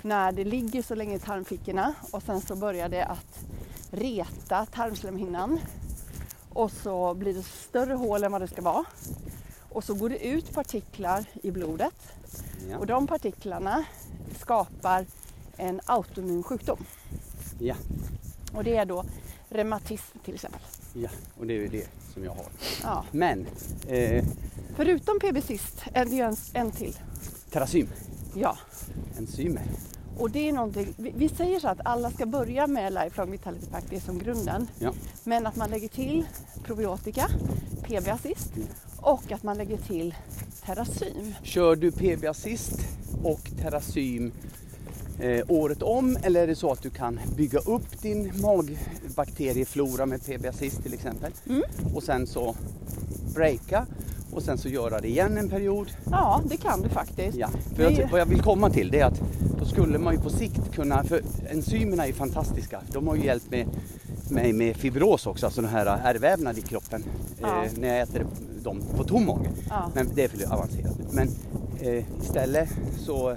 [0.01, 3.39] När det ligger så länge i tarmfickorna och sen så börjar det att
[3.91, 5.59] reta tarmslemhinnan
[6.53, 8.85] och så blir det större hål än vad det ska vara.
[9.69, 12.13] Och så går det ut partiklar i blodet
[12.69, 12.77] Ja.
[12.77, 13.83] och de partiklarna
[14.49, 15.05] skapar
[15.57, 16.77] en autoimmun sjukdom.
[17.59, 17.75] Ja.
[18.53, 19.05] Och det är då
[19.49, 20.61] reumatism till exempel.
[20.93, 21.09] ja,
[21.39, 22.45] och det är ju det som jag har.
[22.83, 23.05] Ja.
[23.11, 23.47] Men,
[23.87, 24.25] eh,
[24.75, 26.97] Förutom PB-cyst är det ju en, en till.
[27.51, 27.87] terasym,
[28.35, 28.57] Ja.
[29.17, 29.63] enzymer.
[30.17, 33.65] Och det är någonting, vi, vi säger så att alla ska börja med Lifelong Vitality
[33.65, 34.67] Pack, det är som grunden.
[34.79, 34.93] Ja.
[35.23, 36.25] Men att man lägger till
[36.63, 37.27] probiotika,
[37.83, 38.51] PB-assist.
[39.01, 40.15] Och att man lägger till
[40.65, 41.33] terasym.
[41.43, 42.79] Kör du PB Assist
[43.23, 44.31] och terasym
[45.19, 50.25] eh, året om eller är det så att du kan bygga upp din magbakterieflora med
[50.25, 51.61] PB Assist till exempel Mm.
[51.95, 52.55] och sen så
[53.35, 53.85] breaka
[54.31, 55.91] och sen så göra det igen en period.
[56.11, 57.37] Ja, det kan du faktiskt.
[57.37, 57.49] Ja.
[57.75, 59.21] För Det jag, vad jag vill komma till det är att
[59.59, 62.81] då skulle man ju på sikt kunna, för enzymerna är fantastiska.
[62.91, 63.67] De har ju hjälpt mig
[64.31, 67.03] med, med fibros också, alltså den här ärrvävnad i kroppen
[67.41, 67.63] Ja.
[67.65, 68.25] eh, när jag äter
[68.63, 69.49] dem på tom mage.
[69.69, 69.91] Ja.
[69.95, 70.97] Men det är för avancerat.
[71.11, 71.29] Men
[71.81, 73.35] eh, istället så,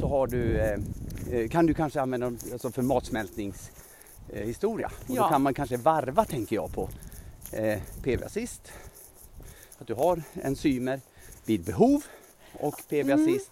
[0.00, 0.78] så har du, eh,
[1.30, 3.70] eh, kan du kanske använda dem alltså för matsmältningshistoria.
[4.46, 4.86] Historia.
[4.86, 5.22] och Ja.
[5.22, 6.88] då kan man kanske varva, tänker jag, på
[7.52, 8.60] eh, PV-assist.
[9.78, 11.00] Att du har enzymer
[11.44, 12.04] vid behov
[12.60, 13.50] och PV-assist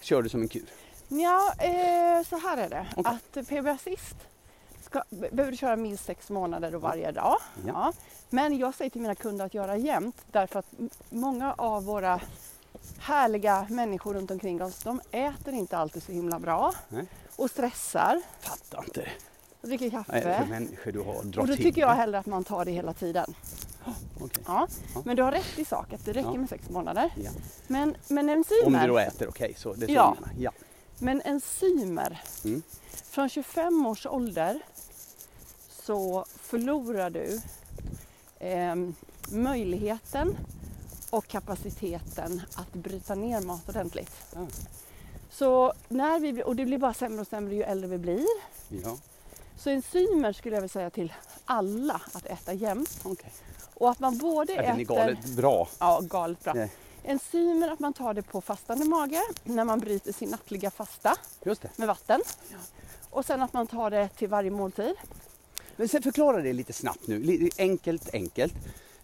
[0.00, 0.64] kör du som en kur.
[1.08, 2.86] Ja, eh, så här är det.
[2.96, 3.12] Okej.
[3.36, 4.16] Att PB-assist
[4.84, 7.36] ska, be- behöver du köra minst sex månader och varje dag.
[7.66, 7.92] Ja.
[8.30, 10.72] Men jag säger till mina kunder att göra jämt därför att
[11.10, 12.20] många av våra
[12.98, 17.06] härliga människor runt omkring oss, de äter inte alltid så himla bra Nej.
[17.36, 19.08] och stressar Fattar inte.
[19.64, 20.20] Och dricker kaffe.
[20.42, 21.22] för människor du har?
[21.22, 23.34] Dra Och då tycker jag hellre att man tar det hela tiden.
[24.20, 24.42] Okej.
[24.46, 24.68] Ja.
[24.94, 25.02] Ja.
[25.04, 26.38] Men du har rätt i sak att det räcker Ja.
[26.38, 27.10] med sex månader.
[27.24, 27.30] Ja.
[27.66, 29.54] Men, men Om enzymer, du då äter, okej.
[29.56, 30.16] så det är så Ja.
[30.38, 30.50] ja.
[30.98, 32.62] men enzymer Mm.
[33.10, 34.60] från 25 års ålder
[35.68, 37.40] så förlorar du
[38.38, 38.94] ehm,
[39.30, 40.36] möjligheten
[41.10, 44.10] och kapaciteten att bryta ner mat ordentligt.
[44.36, 44.46] Ah.
[45.30, 48.26] Så när vi, och det blir bara sämre och sämre ju äldre vi blir.
[48.68, 48.96] Ja,
[49.58, 51.12] Så enzymer skulle jag vilja säga till
[51.44, 53.00] alla att äta jämt.
[53.02, 53.32] okej.
[53.74, 54.70] Och att man både Ja, äter...
[54.72, 55.68] den är galet bra.
[55.78, 56.52] Ja, galet bra.
[56.54, 56.72] Nej.
[57.04, 61.62] Enzymer, att man tar det på fastande mage när man bryter sin nattliga fasta Just
[61.62, 61.70] det.
[61.76, 62.20] med vatten.
[63.10, 64.94] Och sen att man tar det till varje måltid.
[65.76, 68.54] Men sen förklara det lite snabbt nu, enkelt, enkelt.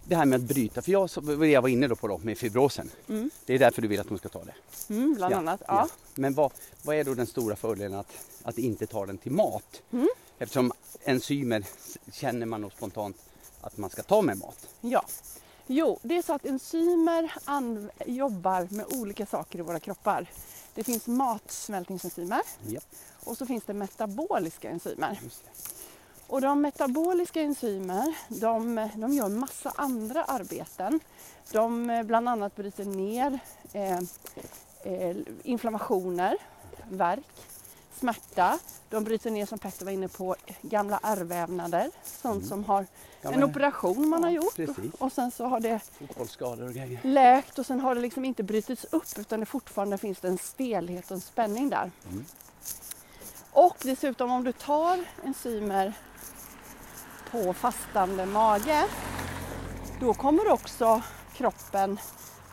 [0.05, 1.09] Det här med att bryta, för jag,
[1.47, 2.91] jag var inne då på då, med fibrosen.
[3.09, 3.31] Mm.
[3.47, 4.55] Det är därför du vill att hon ska ta det.
[4.95, 5.63] Mm, bland annat.
[5.67, 5.89] Ja.
[6.15, 9.83] Men vad, vad är då den stora fördelen att, att inte ta den till mat?
[9.93, 10.09] Mm.
[10.43, 10.73] Eftersom
[11.05, 11.65] enzymer
[12.13, 13.17] känner man nog spontant
[13.61, 14.69] att man ska ta med mat.
[14.81, 15.05] Ja.
[15.67, 17.33] Jo, det är så att enzymer
[18.07, 20.27] jobbar med olika saker i våra kroppar.
[20.75, 22.81] Det finns matsmältningsenzymer Ja,
[23.25, 25.21] och så finns det metaboliska enzymer.
[26.27, 31.01] Och de metaboliska enzymer, de, de gör massa andra arbeten.
[31.53, 33.39] De eh, bland annat bryter ner
[33.73, 33.99] eh,
[34.83, 36.37] eh, inflammationer,
[36.91, 37.47] värk,
[38.01, 38.59] smärta.
[38.91, 41.91] De bryter ner, som Petter var inne på, gamla ärrvävnader.
[42.05, 42.49] Sånt Mm.
[42.49, 42.87] som har
[43.23, 44.57] Ja, en operation man har Ja, gjort.
[44.57, 44.95] precis.
[44.99, 45.81] Och sen så har det
[46.65, 50.29] och läkt och sen har det liksom inte brutits upp utan det fortfarande finns det
[50.29, 51.91] en stelhet och en spänning där.
[52.11, 52.25] Mm.
[53.53, 55.93] Och dessutom om du tar enzymer
[57.31, 58.87] på fastande mage
[60.01, 61.03] då kommer också
[61.35, 61.99] kroppen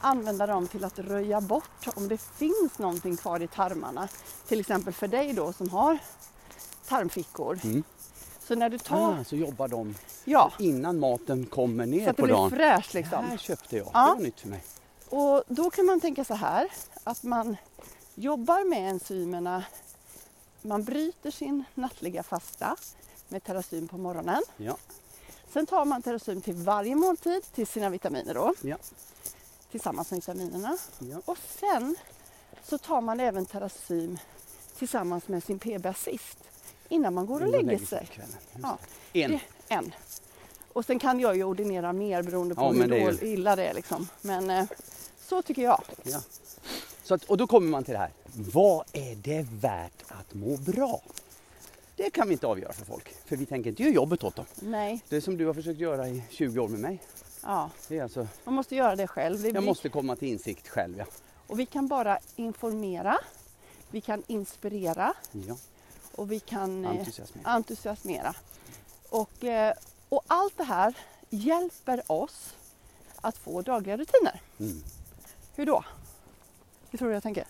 [0.01, 4.07] använda dem till att röja bort om det finns någonting kvar i tarmarna.
[4.47, 5.97] Till exempel för dig då som har
[6.87, 7.59] tarmfickor.
[7.63, 7.83] Mm.
[8.47, 12.15] Så när du tar, Ah, så jobbar de ja, innan maten kommer ner så att
[12.17, 12.49] det på blir dagen.
[12.49, 13.25] fräscht Det liksom.
[13.25, 14.05] här köpte jag, Ja.
[14.09, 14.63] det var nytt för mig.
[15.09, 16.67] Och då kan man tänka så här
[17.03, 17.57] att man
[18.15, 19.63] jobbar med enzymerna.
[20.61, 22.75] Man bryter sin nattliga fasta
[23.27, 24.41] med terasym på morgonen.
[24.57, 24.77] Ja,
[25.53, 28.77] Sen tar man terasym till varje måltid till sina vitaminer då, ja,
[29.71, 30.77] tillsammans med vitaminerna.
[30.99, 31.21] ja.
[31.25, 31.95] Och sen
[32.63, 34.17] så tar man även terasym
[34.77, 36.37] tillsammans med sin PB-assist
[36.89, 38.09] innan man går och lägger på sig.
[38.63, 38.77] Ja.
[39.13, 39.31] En.
[39.31, 39.93] det- en.
[40.73, 43.65] Och sen kan jag ju ordinera mer beroende på Ja, hur det är illa det
[43.65, 43.73] är.
[43.73, 44.07] Liksom.
[44.21, 44.65] Men eh,
[45.27, 45.83] så tycker jag.
[46.03, 46.21] Ja.
[47.03, 48.11] Så att, och då kommer man till det här.
[48.33, 51.01] Vad är det värt att må bra?
[51.95, 53.15] Det kan vi inte avgöra för folk.
[53.25, 54.45] För vi tänker inte göra jobbet åt dem.
[54.55, 57.01] Nej, Det som du har försökt göra i 20 år med mig.
[57.47, 57.69] Ja.
[57.87, 59.41] Det är alltså, Man måste göra det själv.
[59.41, 60.97] Det jag vi, måste komma till insikt själv.
[60.97, 61.05] Ja.
[61.47, 63.17] Och vi kan bara informera,
[63.91, 65.57] vi kan inspirera Ja.
[66.15, 67.47] och vi kan eh, Entusiasmera.
[67.49, 68.33] entusiasmera.
[69.09, 69.73] Och, eh,
[70.09, 70.93] och allt det här
[71.29, 72.55] hjälper oss
[73.21, 74.41] att få dagliga rutiner.
[74.59, 74.83] Mm.
[75.55, 75.83] Hur då?
[76.89, 77.45] Hur tror du jag tänker?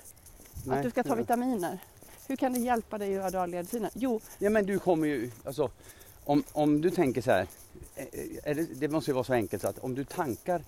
[0.66, 1.16] Nej, att du ska ta ja.
[1.16, 1.80] vitaminer.
[2.28, 3.90] Hur kan det hjälpa dig att göra dagliga rutiner?
[3.94, 5.72] Jo, Ja men du kommer ju, alltså
[6.26, 7.48] om, om du tänker så här,
[7.98, 10.62] eh, är det, måste ju vara så enkelt att om du tankar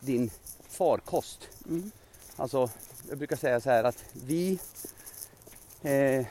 [0.00, 0.30] din
[0.68, 1.90] farkost, mm,
[2.36, 2.70] alltså
[3.08, 4.58] jag brukar säga så här att vi,
[5.82, 6.26] eh,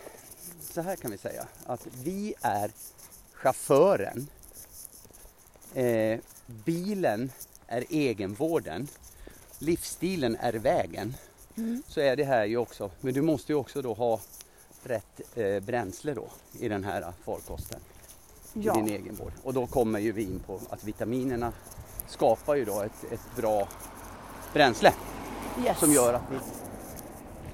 [0.62, 2.72] så här kan vi säga, att vi är
[3.34, 4.28] chauffören,
[5.74, 7.32] eh, bilen
[7.68, 8.88] är egenvården,
[9.60, 11.16] livsstilen är vägen.
[11.58, 14.20] mm, Så är det här ju också, men du måste ju också då ha
[14.84, 16.28] rätt eh, bränsle då
[16.60, 17.80] i den här farkosten
[18.54, 19.32] i ja, din egen vård.
[19.44, 21.52] Och då kommer ju vi in på att vitaminerna
[22.08, 23.68] skapar ju då ett, ett bra
[24.54, 24.94] bränsle
[25.66, 25.80] yes.
[25.80, 26.22] som gör att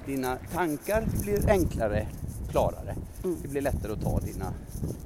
[0.06, 2.06] dina tankar blir enklare,
[2.50, 2.96] klarare.
[3.24, 3.36] Mm.
[3.42, 4.52] Det blir lättare att ta dina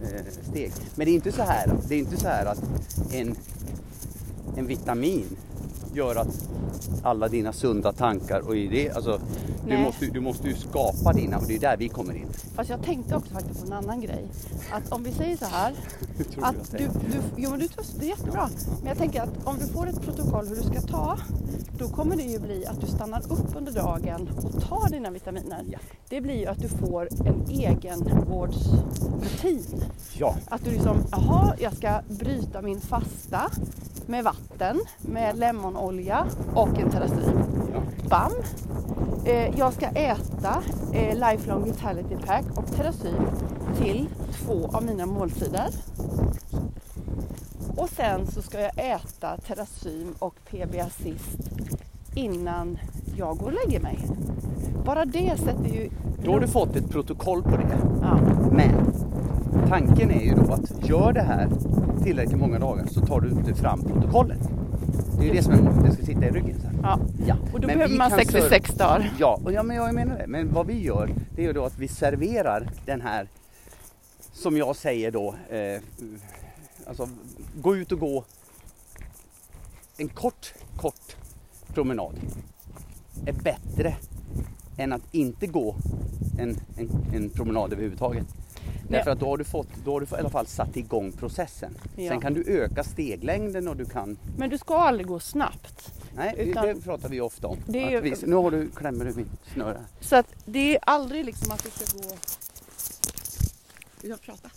[0.02, 0.72] eh, steg.
[0.94, 2.62] Men det är inte så här, det är inte så här att
[3.12, 3.36] en,
[4.56, 5.36] en vitamin
[5.94, 6.48] gör att
[7.02, 9.20] alla dina sunda tankar och idéer, alltså
[9.64, 9.82] du Nej.
[9.82, 12.26] måste, du måste ju skapa dina och det är där vi kommer in.
[12.54, 14.24] Fast jag tänkte också faktiskt på en annan grej.
[14.72, 15.72] Att om vi säger så här.
[16.34, 16.88] Tror Att du du,
[17.36, 18.48] jo men du, det är jättebra.
[18.78, 21.18] Men jag tänker att om du får ett protokoll hur du ska ta.
[21.78, 25.64] Då kommer det ju bli att du stannar upp under dagen och tar dina vitaminer.
[25.70, 25.78] Ja.
[26.08, 29.84] Det blir ju att du får en egenvårdsrutin.
[30.18, 33.50] Ja, Att du liksom, jaha, jag ska bryta min fasta
[34.06, 37.42] med vatten, med lemonolja och en terasyn.
[38.12, 38.32] Bam!
[39.24, 43.26] Eh, jag ska äta eh, Lifelong Vitality Pack och terasyn
[43.78, 45.68] till två av mina måltider.
[47.76, 51.38] Och sen så ska jag äta terasyn och PB Assist
[52.14, 52.78] innan
[53.16, 53.98] jag går och lägger mig.
[54.84, 55.90] Bara det sätter ju...
[56.24, 57.78] Då har du fått ett protokoll på det.
[58.02, 58.18] Ja,
[58.50, 58.92] Men
[59.68, 61.48] tanken är ju då att gör det här
[62.02, 64.61] tillräckligt många dagar så tar du inte fram protokollet.
[65.22, 66.80] Det är det som är målet, det ska sitta i ryggen sen.
[66.82, 66.98] ja.
[67.26, 67.36] Ja.
[67.52, 69.12] Och då Men behöver man kan 66 dagar.
[69.18, 70.26] Ja, och ja, men jag menar det.
[70.26, 73.28] Men vad vi gör, det är ju då att vi serverar den här,
[74.32, 75.80] som jag säger då, eh,
[76.86, 77.08] alltså
[77.54, 78.24] gå ut och gå
[79.96, 81.16] en kort, kort
[81.74, 82.14] promenad
[83.26, 83.94] är bättre
[84.76, 85.76] än att inte gå
[86.38, 88.26] en, en, en promenad överhuvudtaget.
[88.92, 91.78] Därför att då har du fått, då har du i alla fall satt igång processen.
[91.96, 92.08] Ja.
[92.08, 95.92] Sen kan du öka steglängden och du kan Men du ska aldrig gå snabbt.
[96.16, 97.58] Nej, Utan- det pratar vi ofta om.
[97.74, 99.84] Är vi, nu har du, klämmer du min snöre.
[100.00, 102.16] Så att det är aldrig liksom att du ska gå...
[104.02, 104.50] Jag prata?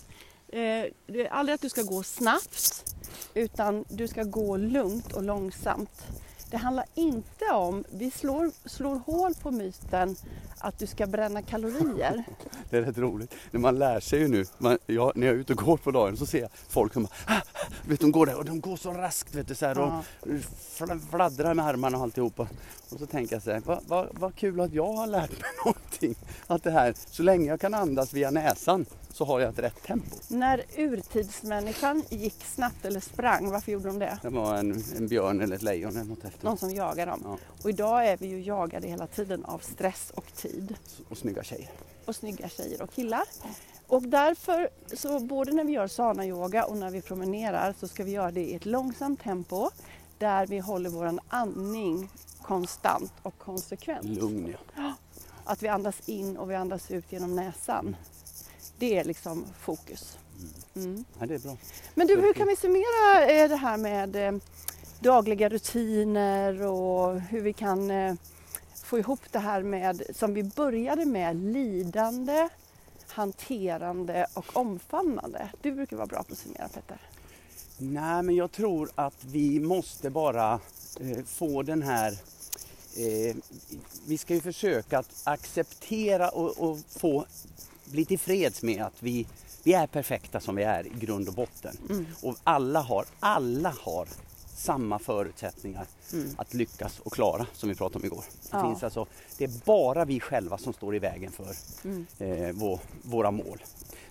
[0.48, 2.96] Eh, det är aldrig att du ska gå snabbt
[3.34, 6.06] utan du ska gå lugnt och långsamt.
[6.50, 10.16] Det handlar inte om, vi slår, slår hål på myten
[10.60, 12.24] att du ska bränna kalorier.
[12.70, 13.34] Det är rätt roligt.
[13.52, 15.92] När man lär sig ju nu, man, jag, när jag är ute och går på
[15.92, 17.42] dagen så ser jag folk som bara, "Ah,
[17.88, 20.04] vet, de går där och de går så raskt vet du, så här, Ja.
[20.22, 22.48] och fl- fladdrar med armarna och alltihopa.
[22.90, 25.50] Och så tänker jag så här, vad vad- vad kul att jag har lärt mig
[25.66, 26.16] någonting.
[26.48, 29.84] Att det här, så länge jag kan andas via näsan så har jag ett rätt
[29.84, 30.16] tempo.
[30.28, 34.18] När urtidsmänniskan gick snabbt eller sprang, varför gjorde de det?
[34.22, 36.46] Det var en, en björn eller ett lejon eller något efter.
[36.46, 37.22] Någon som jagar dem.
[37.24, 40.76] Ja, Och idag är vi ju jagade hela tiden av stress och tid.
[41.10, 41.70] och snygga tjejer.
[42.06, 43.24] och snygga tjejer och killar.
[43.88, 48.12] Och därför, så både när vi gör sana-yoga och när vi promenerar så ska vi
[48.12, 49.70] göra det i ett långsamt tempo
[50.18, 52.10] där vi håller våran andning
[52.42, 54.06] konstant och konsekvent.
[54.06, 54.94] Lugn ja.
[55.46, 57.96] Att vi andas in och vi andas ut genom näsan.
[58.78, 60.18] Det är liksom fokus.
[60.76, 61.06] Mm.
[61.20, 61.26] ja.
[61.26, 61.58] Det är bra.
[61.96, 64.42] Men du, hur kan vi summera eh, det här med eh,
[65.00, 68.16] dagliga rutiner och hur vi kan eh,
[68.84, 72.50] få ihop det här med, som vi började med, lidande,
[73.16, 75.50] hanterande och omfamnande.
[75.62, 76.98] Du brukar vara bra på att summera Petter.
[77.78, 80.60] Nej, men jag tror att vi måste bara
[81.00, 82.12] eh, få den här...
[82.98, 83.36] Eh,
[84.08, 87.26] vi ska ju försöka att acceptera och, och få
[87.86, 89.28] bli tillfreds med att vi,
[89.64, 91.78] vi är perfekta som vi är i grund och botten.
[91.90, 92.06] Mm.
[92.22, 94.08] Och alla har, alla har
[94.56, 95.86] samma förutsättningar
[96.38, 98.24] att lyckas och klara som vi pratade om igår.
[98.42, 98.68] Det, Ja.
[98.70, 99.06] finns alltså,
[99.38, 102.06] det är bara vi själva som står i vägen för Mm.
[102.20, 103.64] eh, vår, våra mål.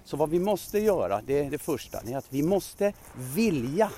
[0.04, 2.92] Så vad vi måste göra, det är det första, det är att vi måste
[3.34, 3.90] vilja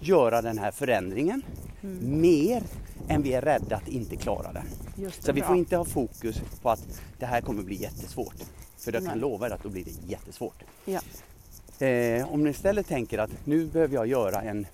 [0.00, 1.42] göra den här förändringen
[1.82, 2.20] Mm.
[2.20, 2.62] mer
[3.08, 4.66] än vi är rädda att inte klara den.
[4.96, 5.48] Just Så det, vi bra.
[5.48, 8.34] får inte ha fokus på att det här kommer bli jättesvårt.
[8.78, 10.62] För jag kan lova er att då blir det jättesvårt.
[10.84, 11.00] Ja.
[11.86, 14.66] Eh, om ni istället tänker att nu behöver jag göra en,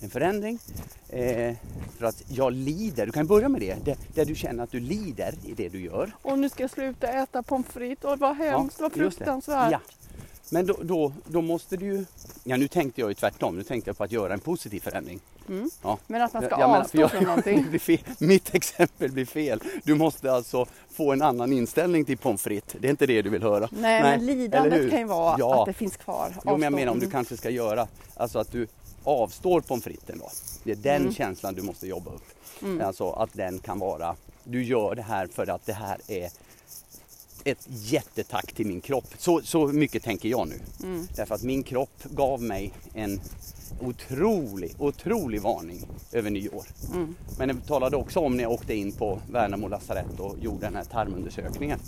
[0.00, 0.58] en förändring
[1.08, 1.54] eh,
[1.98, 3.06] för att jag lider.
[3.06, 5.80] Du kan börja med det, det, där du känner att du lider i det du
[5.80, 6.12] gör.
[6.22, 8.04] Och nu ska jag sluta äta pommes frites.
[8.04, 9.24] Och vad hemskt, vad just det.
[9.24, 9.72] fruktansvärt.
[9.72, 9.80] Ja.
[10.50, 12.04] Men då, då, då måste du ju...
[12.44, 13.56] Ja, nu tänkte jag ju tvärtom.
[13.56, 15.20] Nu tänkte jag på att göra en positiv förändring.
[15.48, 15.70] Mm.
[15.82, 15.98] Ja.
[16.06, 17.78] Men att man ska Jag- avstå jag- från någonting.
[17.80, 17.98] fel.
[18.18, 19.60] Mitt exempel blir fel.
[19.84, 22.76] Du måste alltså få en annan inställning till pommes frites.
[22.80, 23.68] Det är inte det du vill höra.
[23.72, 25.60] Nej, Nej, men lidandet kan ju vara Ja.
[25.60, 26.28] att det finns kvar.
[26.34, 26.76] Jo, men jag Avstå.
[26.76, 28.66] menar om du kanske ska göra, alltså att du
[29.06, 30.30] avstår pommes fritesen då.
[30.64, 31.14] Det är den Mm.
[31.14, 32.24] känslan du måste jobba upp.
[32.62, 32.86] Mm.
[32.86, 36.30] Alltså att den kan vara, du gör det här för att det här är
[37.44, 39.04] ett jättetack till min kropp.
[39.18, 40.60] Så, så mycket tänker jag nu.
[40.82, 41.06] Mm.
[41.16, 43.20] Därför att min kropp gav mig en
[43.80, 46.64] otrolig, otrolig varning över nyår.
[46.94, 47.14] Mm.
[47.38, 50.76] Men jag talade också om när jag åkte in på Värnamo lasarett och gjorde den
[50.76, 51.78] här tarmundersökningen.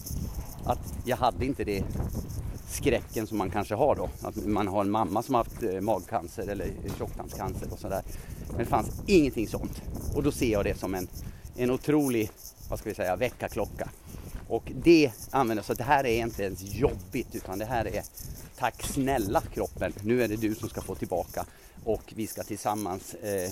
[0.65, 1.85] Att jag hade inte det
[2.69, 4.09] skräcken som man kanske har då.
[4.23, 6.67] Att man har en mamma som har haft eh, magcancer eller
[6.99, 8.03] tjocktarmscancer och sådär.
[8.49, 9.83] Men det fanns ingenting sånt.
[10.15, 11.09] Och då ser jag det som en,
[11.57, 12.31] en otrolig,
[12.69, 13.89] vad ska vi säga, väckarklocka.
[14.49, 18.03] Och det använder så det här är inte ens jobbigt utan det här är
[18.59, 21.47] tack snälla kroppen, nu är det du som ska få tillbaka
[21.85, 23.51] och vi ska tillsammans eh,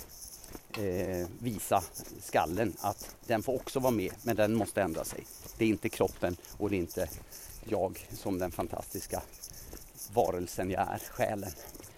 [0.84, 1.82] eh, visa
[2.22, 5.26] skallen att den får också vara med men den måste ändra sig.
[5.58, 7.08] Det är inte kroppen och det är inte
[7.68, 9.22] jag som den fantastiska
[10.14, 11.50] varelsen jag är, själen.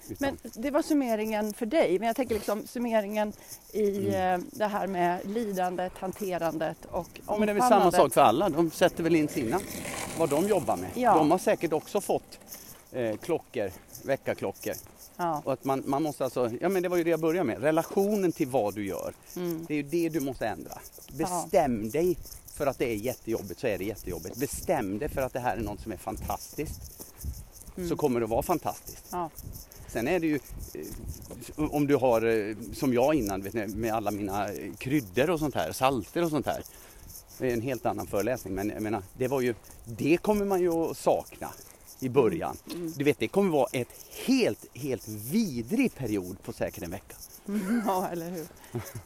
[0.08, 1.98] Utan, Men det var summeringen för dig.
[1.98, 3.32] Men jag tänker liksom summeringen
[3.72, 4.40] i Mm.
[4.40, 8.00] eh, det här med lidandet, hanterandet och ja, men det är väl samma omfamnandet.
[8.00, 9.60] sak för alla, de sätter väl in sina,
[10.18, 10.90] vad de jobbar med.
[10.94, 11.14] Ja.
[11.14, 12.38] De har säkert också fått
[12.92, 13.70] eh, klockor,
[14.02, 14.74] väckarklockor.
[15.16, 15.42] Ja.
[15.44, 17.62] Och att man, man måste alltså, ja men det var ju det jag började med,
[17.62, 19.14] relationen till vad du gör.
[19.36, 19.64] Mm.
[19.68, 20.78] Det är ju det du måste ändra.
[21.12, 22.18] Bestäm dig
[22.58, 24.36] för att det är jättejobbigt så är det jättejobbigt.
[24.36, 27.04] Bestäm dig för att det här är något som är fantastiskt.
[27.88, 29.04] Så kommer det att vara fantastiskt.
[29.10, 29.30] Ja.
[29.88, 30.38] Sen är det ju
[30.74, 35.38] eh, om du har eh, som jag innan ni, med alla mina eh, kryddor och
[35.38, 36.62] sånt här, salter och sånt här.
[37.38, 39.54] Det är en helt annan föreläsning men jag menar, det var ju,
[39.84, 41.48] det kommer man ju att sakna
[42.00, 42.56] i början.
[42.96, 43.88] Du vet det kommer vara ett
[44.26, 47.16] helt, helt vidrig period på säkert en vecka.
[47.86, 48.46] ja, eller hur.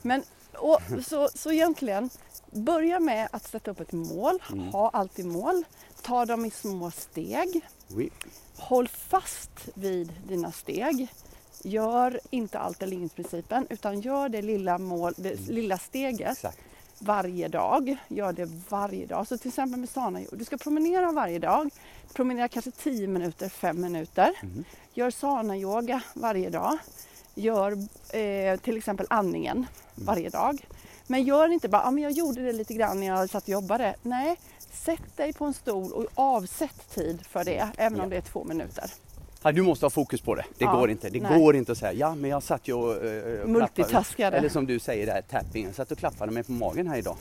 [0.02, 0.22] Men
[0.54, 2.10] och, så, så egentligen,
[2.52, 4.38] börja med att sätta upp ett mål.
[4.52, 4.68] Mm.
[4.68, 5.64] Ha alltid mål.
[6.02, 7.60] Ta dem i små steg.
[7.88, 8.10] Oui.
[8.56, 11.08] Håll fast vid dina steg.
[11.64, 16.58] Gör inte allt eller inget-principen utan gör det lilla, mål, det lilla steget Exakt.
[16.98, 17.96] varje dag.
[18.08, 19.26] Gör det varje dag.
[19.28, 21.70] Så till exempel med sana Du ska promenera varje dag.
[22.12, 24.32] Promenera kanske 10 minuter, 5 minuter.
[24.42, 24.64] Mm.
[24.94, 26.78] Gör sana-yoga varje dag.
[27.34, 27.72] Gör
[28.16, 29.56] eh, till exempel andningen
[29.96, 30.06] Mm.
[30.06, 30.66] varje dag.
[31.06, 33.48] Men gör inte bara, ah, men jag gjorde det lite grann när jag satt och
[33.48, 33.94] jobbade.
[34.02, 34.36] Nej,
[34.72, 38.04] sätt dig på en stol och avsätt tid för det, även Ja.
[38.04, 38.84] om det är två minuter.
[39.42, 40.44] Ja, du måste ha fokus på det.
[40.58, 41.10] Det Ja, går inte.
[41.10, 41.38] Det nej.
[41.38, 43.46] går inte att säga ja men jag satt ju och, klappade.
[43.46, 44.36] Multitaskade.
[44.36, 45.64] Eller som du säger där, tapping.
[45.66, 47.16] Jag satt och klappade mig på magen här idag.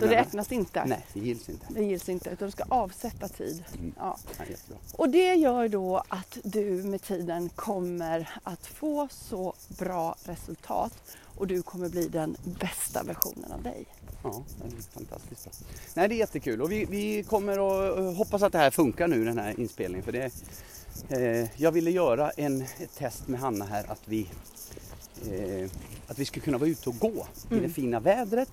[0.00, 0.84] Då räknas det inte.
[0.84, 1.66] Nej, det gills inte.
[1.68, 3.64] Det gills inte, utan du ska avsätta tid.
[3.78, 3.92] Mm.
[3.98, 4.18] Ja.
[4.38, 4.44] Ja.
[4.92, 10.92] Och det gör då att du med tiden kommer att få så bra resultat
[11.36, 13.86] och du kommer bli den bästa versionen av dig.
[14.22, 15.52] Ja, det är fantastiskt bra.
[15.94, 19.08] Nej, det är jättekul och vi, vi kommer att eh, hoppas att det här funkar
[19.08, 20.04] nu den här inspelningen.
[20.04, 20.30] För det,
[21.08, 22.64] eh, jag ville göra en,
[22.98, 24.28] test med Hanna här att vi,
[25.30, 25.70] eh,
[26.06, 27.62] att vi skulle kunna vara ute och gå i Mm.
[27.62, 28.50] det fina vädret.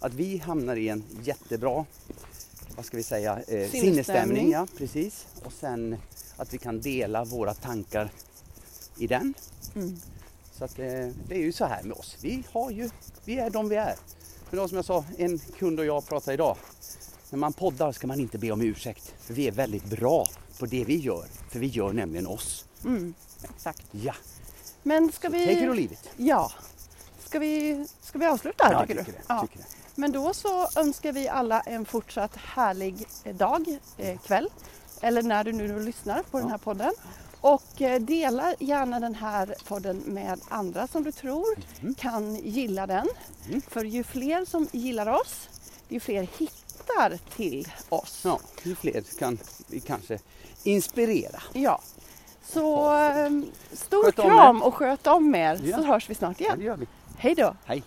[0.00, 1.84] Att vi hamnar i en jättebra,
[2.76, 4.50] vad ska vi säga, eh, Sinnesstämning.
[4.50, 5.26] Ja, precis.
[5.44, 5.96] Och sen
[6.36, 8.10] att vi kan dela våra tankar
[8.98, 9.34] i den.
[9.74, 9.96] Mm.
[10.52, 12.16] Så att, eh, det är ju så här med oss.
[12.20, 12.90] Vi, har ju,
[13.24, 13.94] vi är de vi är.
[14.50, 16.56] Men då som jag sa, en kund och jag pratade idag.
[17.30, 19.14] När man poddar ska man inte be om ursäkt.
[19.20, 20.26] För vi är väldigt bra
[20.58, 21.26] på det vi gör.
[21.50, 22.64] För vi gör nämligen oss.
[22.84, 23.14] Mm,
[23.54, 23.82] exakt.
[23.90, 24.14] Ja,
[24.82, 25.76] Men ska så take it or vi...
[25.80, 26.08] leave it.
[26.16, 26.52] Ja.
[27.24, 29.18] Ska vi, ska vi avsluta här Ja, tycker tycker du?
[29.18, 29.40] det, Ja.
[29.40, 29.64] tycker det.
[29.98, 34.48] Men då så önskar vi alla en fortsatt härlig dag, eh, kväll
[35.00, 36.92] eller när du nu lyssnar på den här podden.
[37.40, 41.46] Och eh, dela gärna den här podden med andra som du tror
[41.96, 43.08] kan gilla den.
[43.48, 43.60] Mm.
[43.68, 45.48] För ju fler som gillar oss,
[45.88, 48.20] ju fler hittar till oss.
[48.24, 50.18] Ja, ju fler kan vi kanske
[50.62, 51.42] inspirera.
[51.52, 51.80] Ja.
[52.48, 53.30] Så eh,
[53.72, 55.76] stor Sköt kram och sköt om er Ja.
[55.76, 56.58] så hörs vi snart Ja, igen.
[56.58, 56.86] det gör vi.
[57.18, 57.56] Hej då!
[57.64, 57.82] Hej!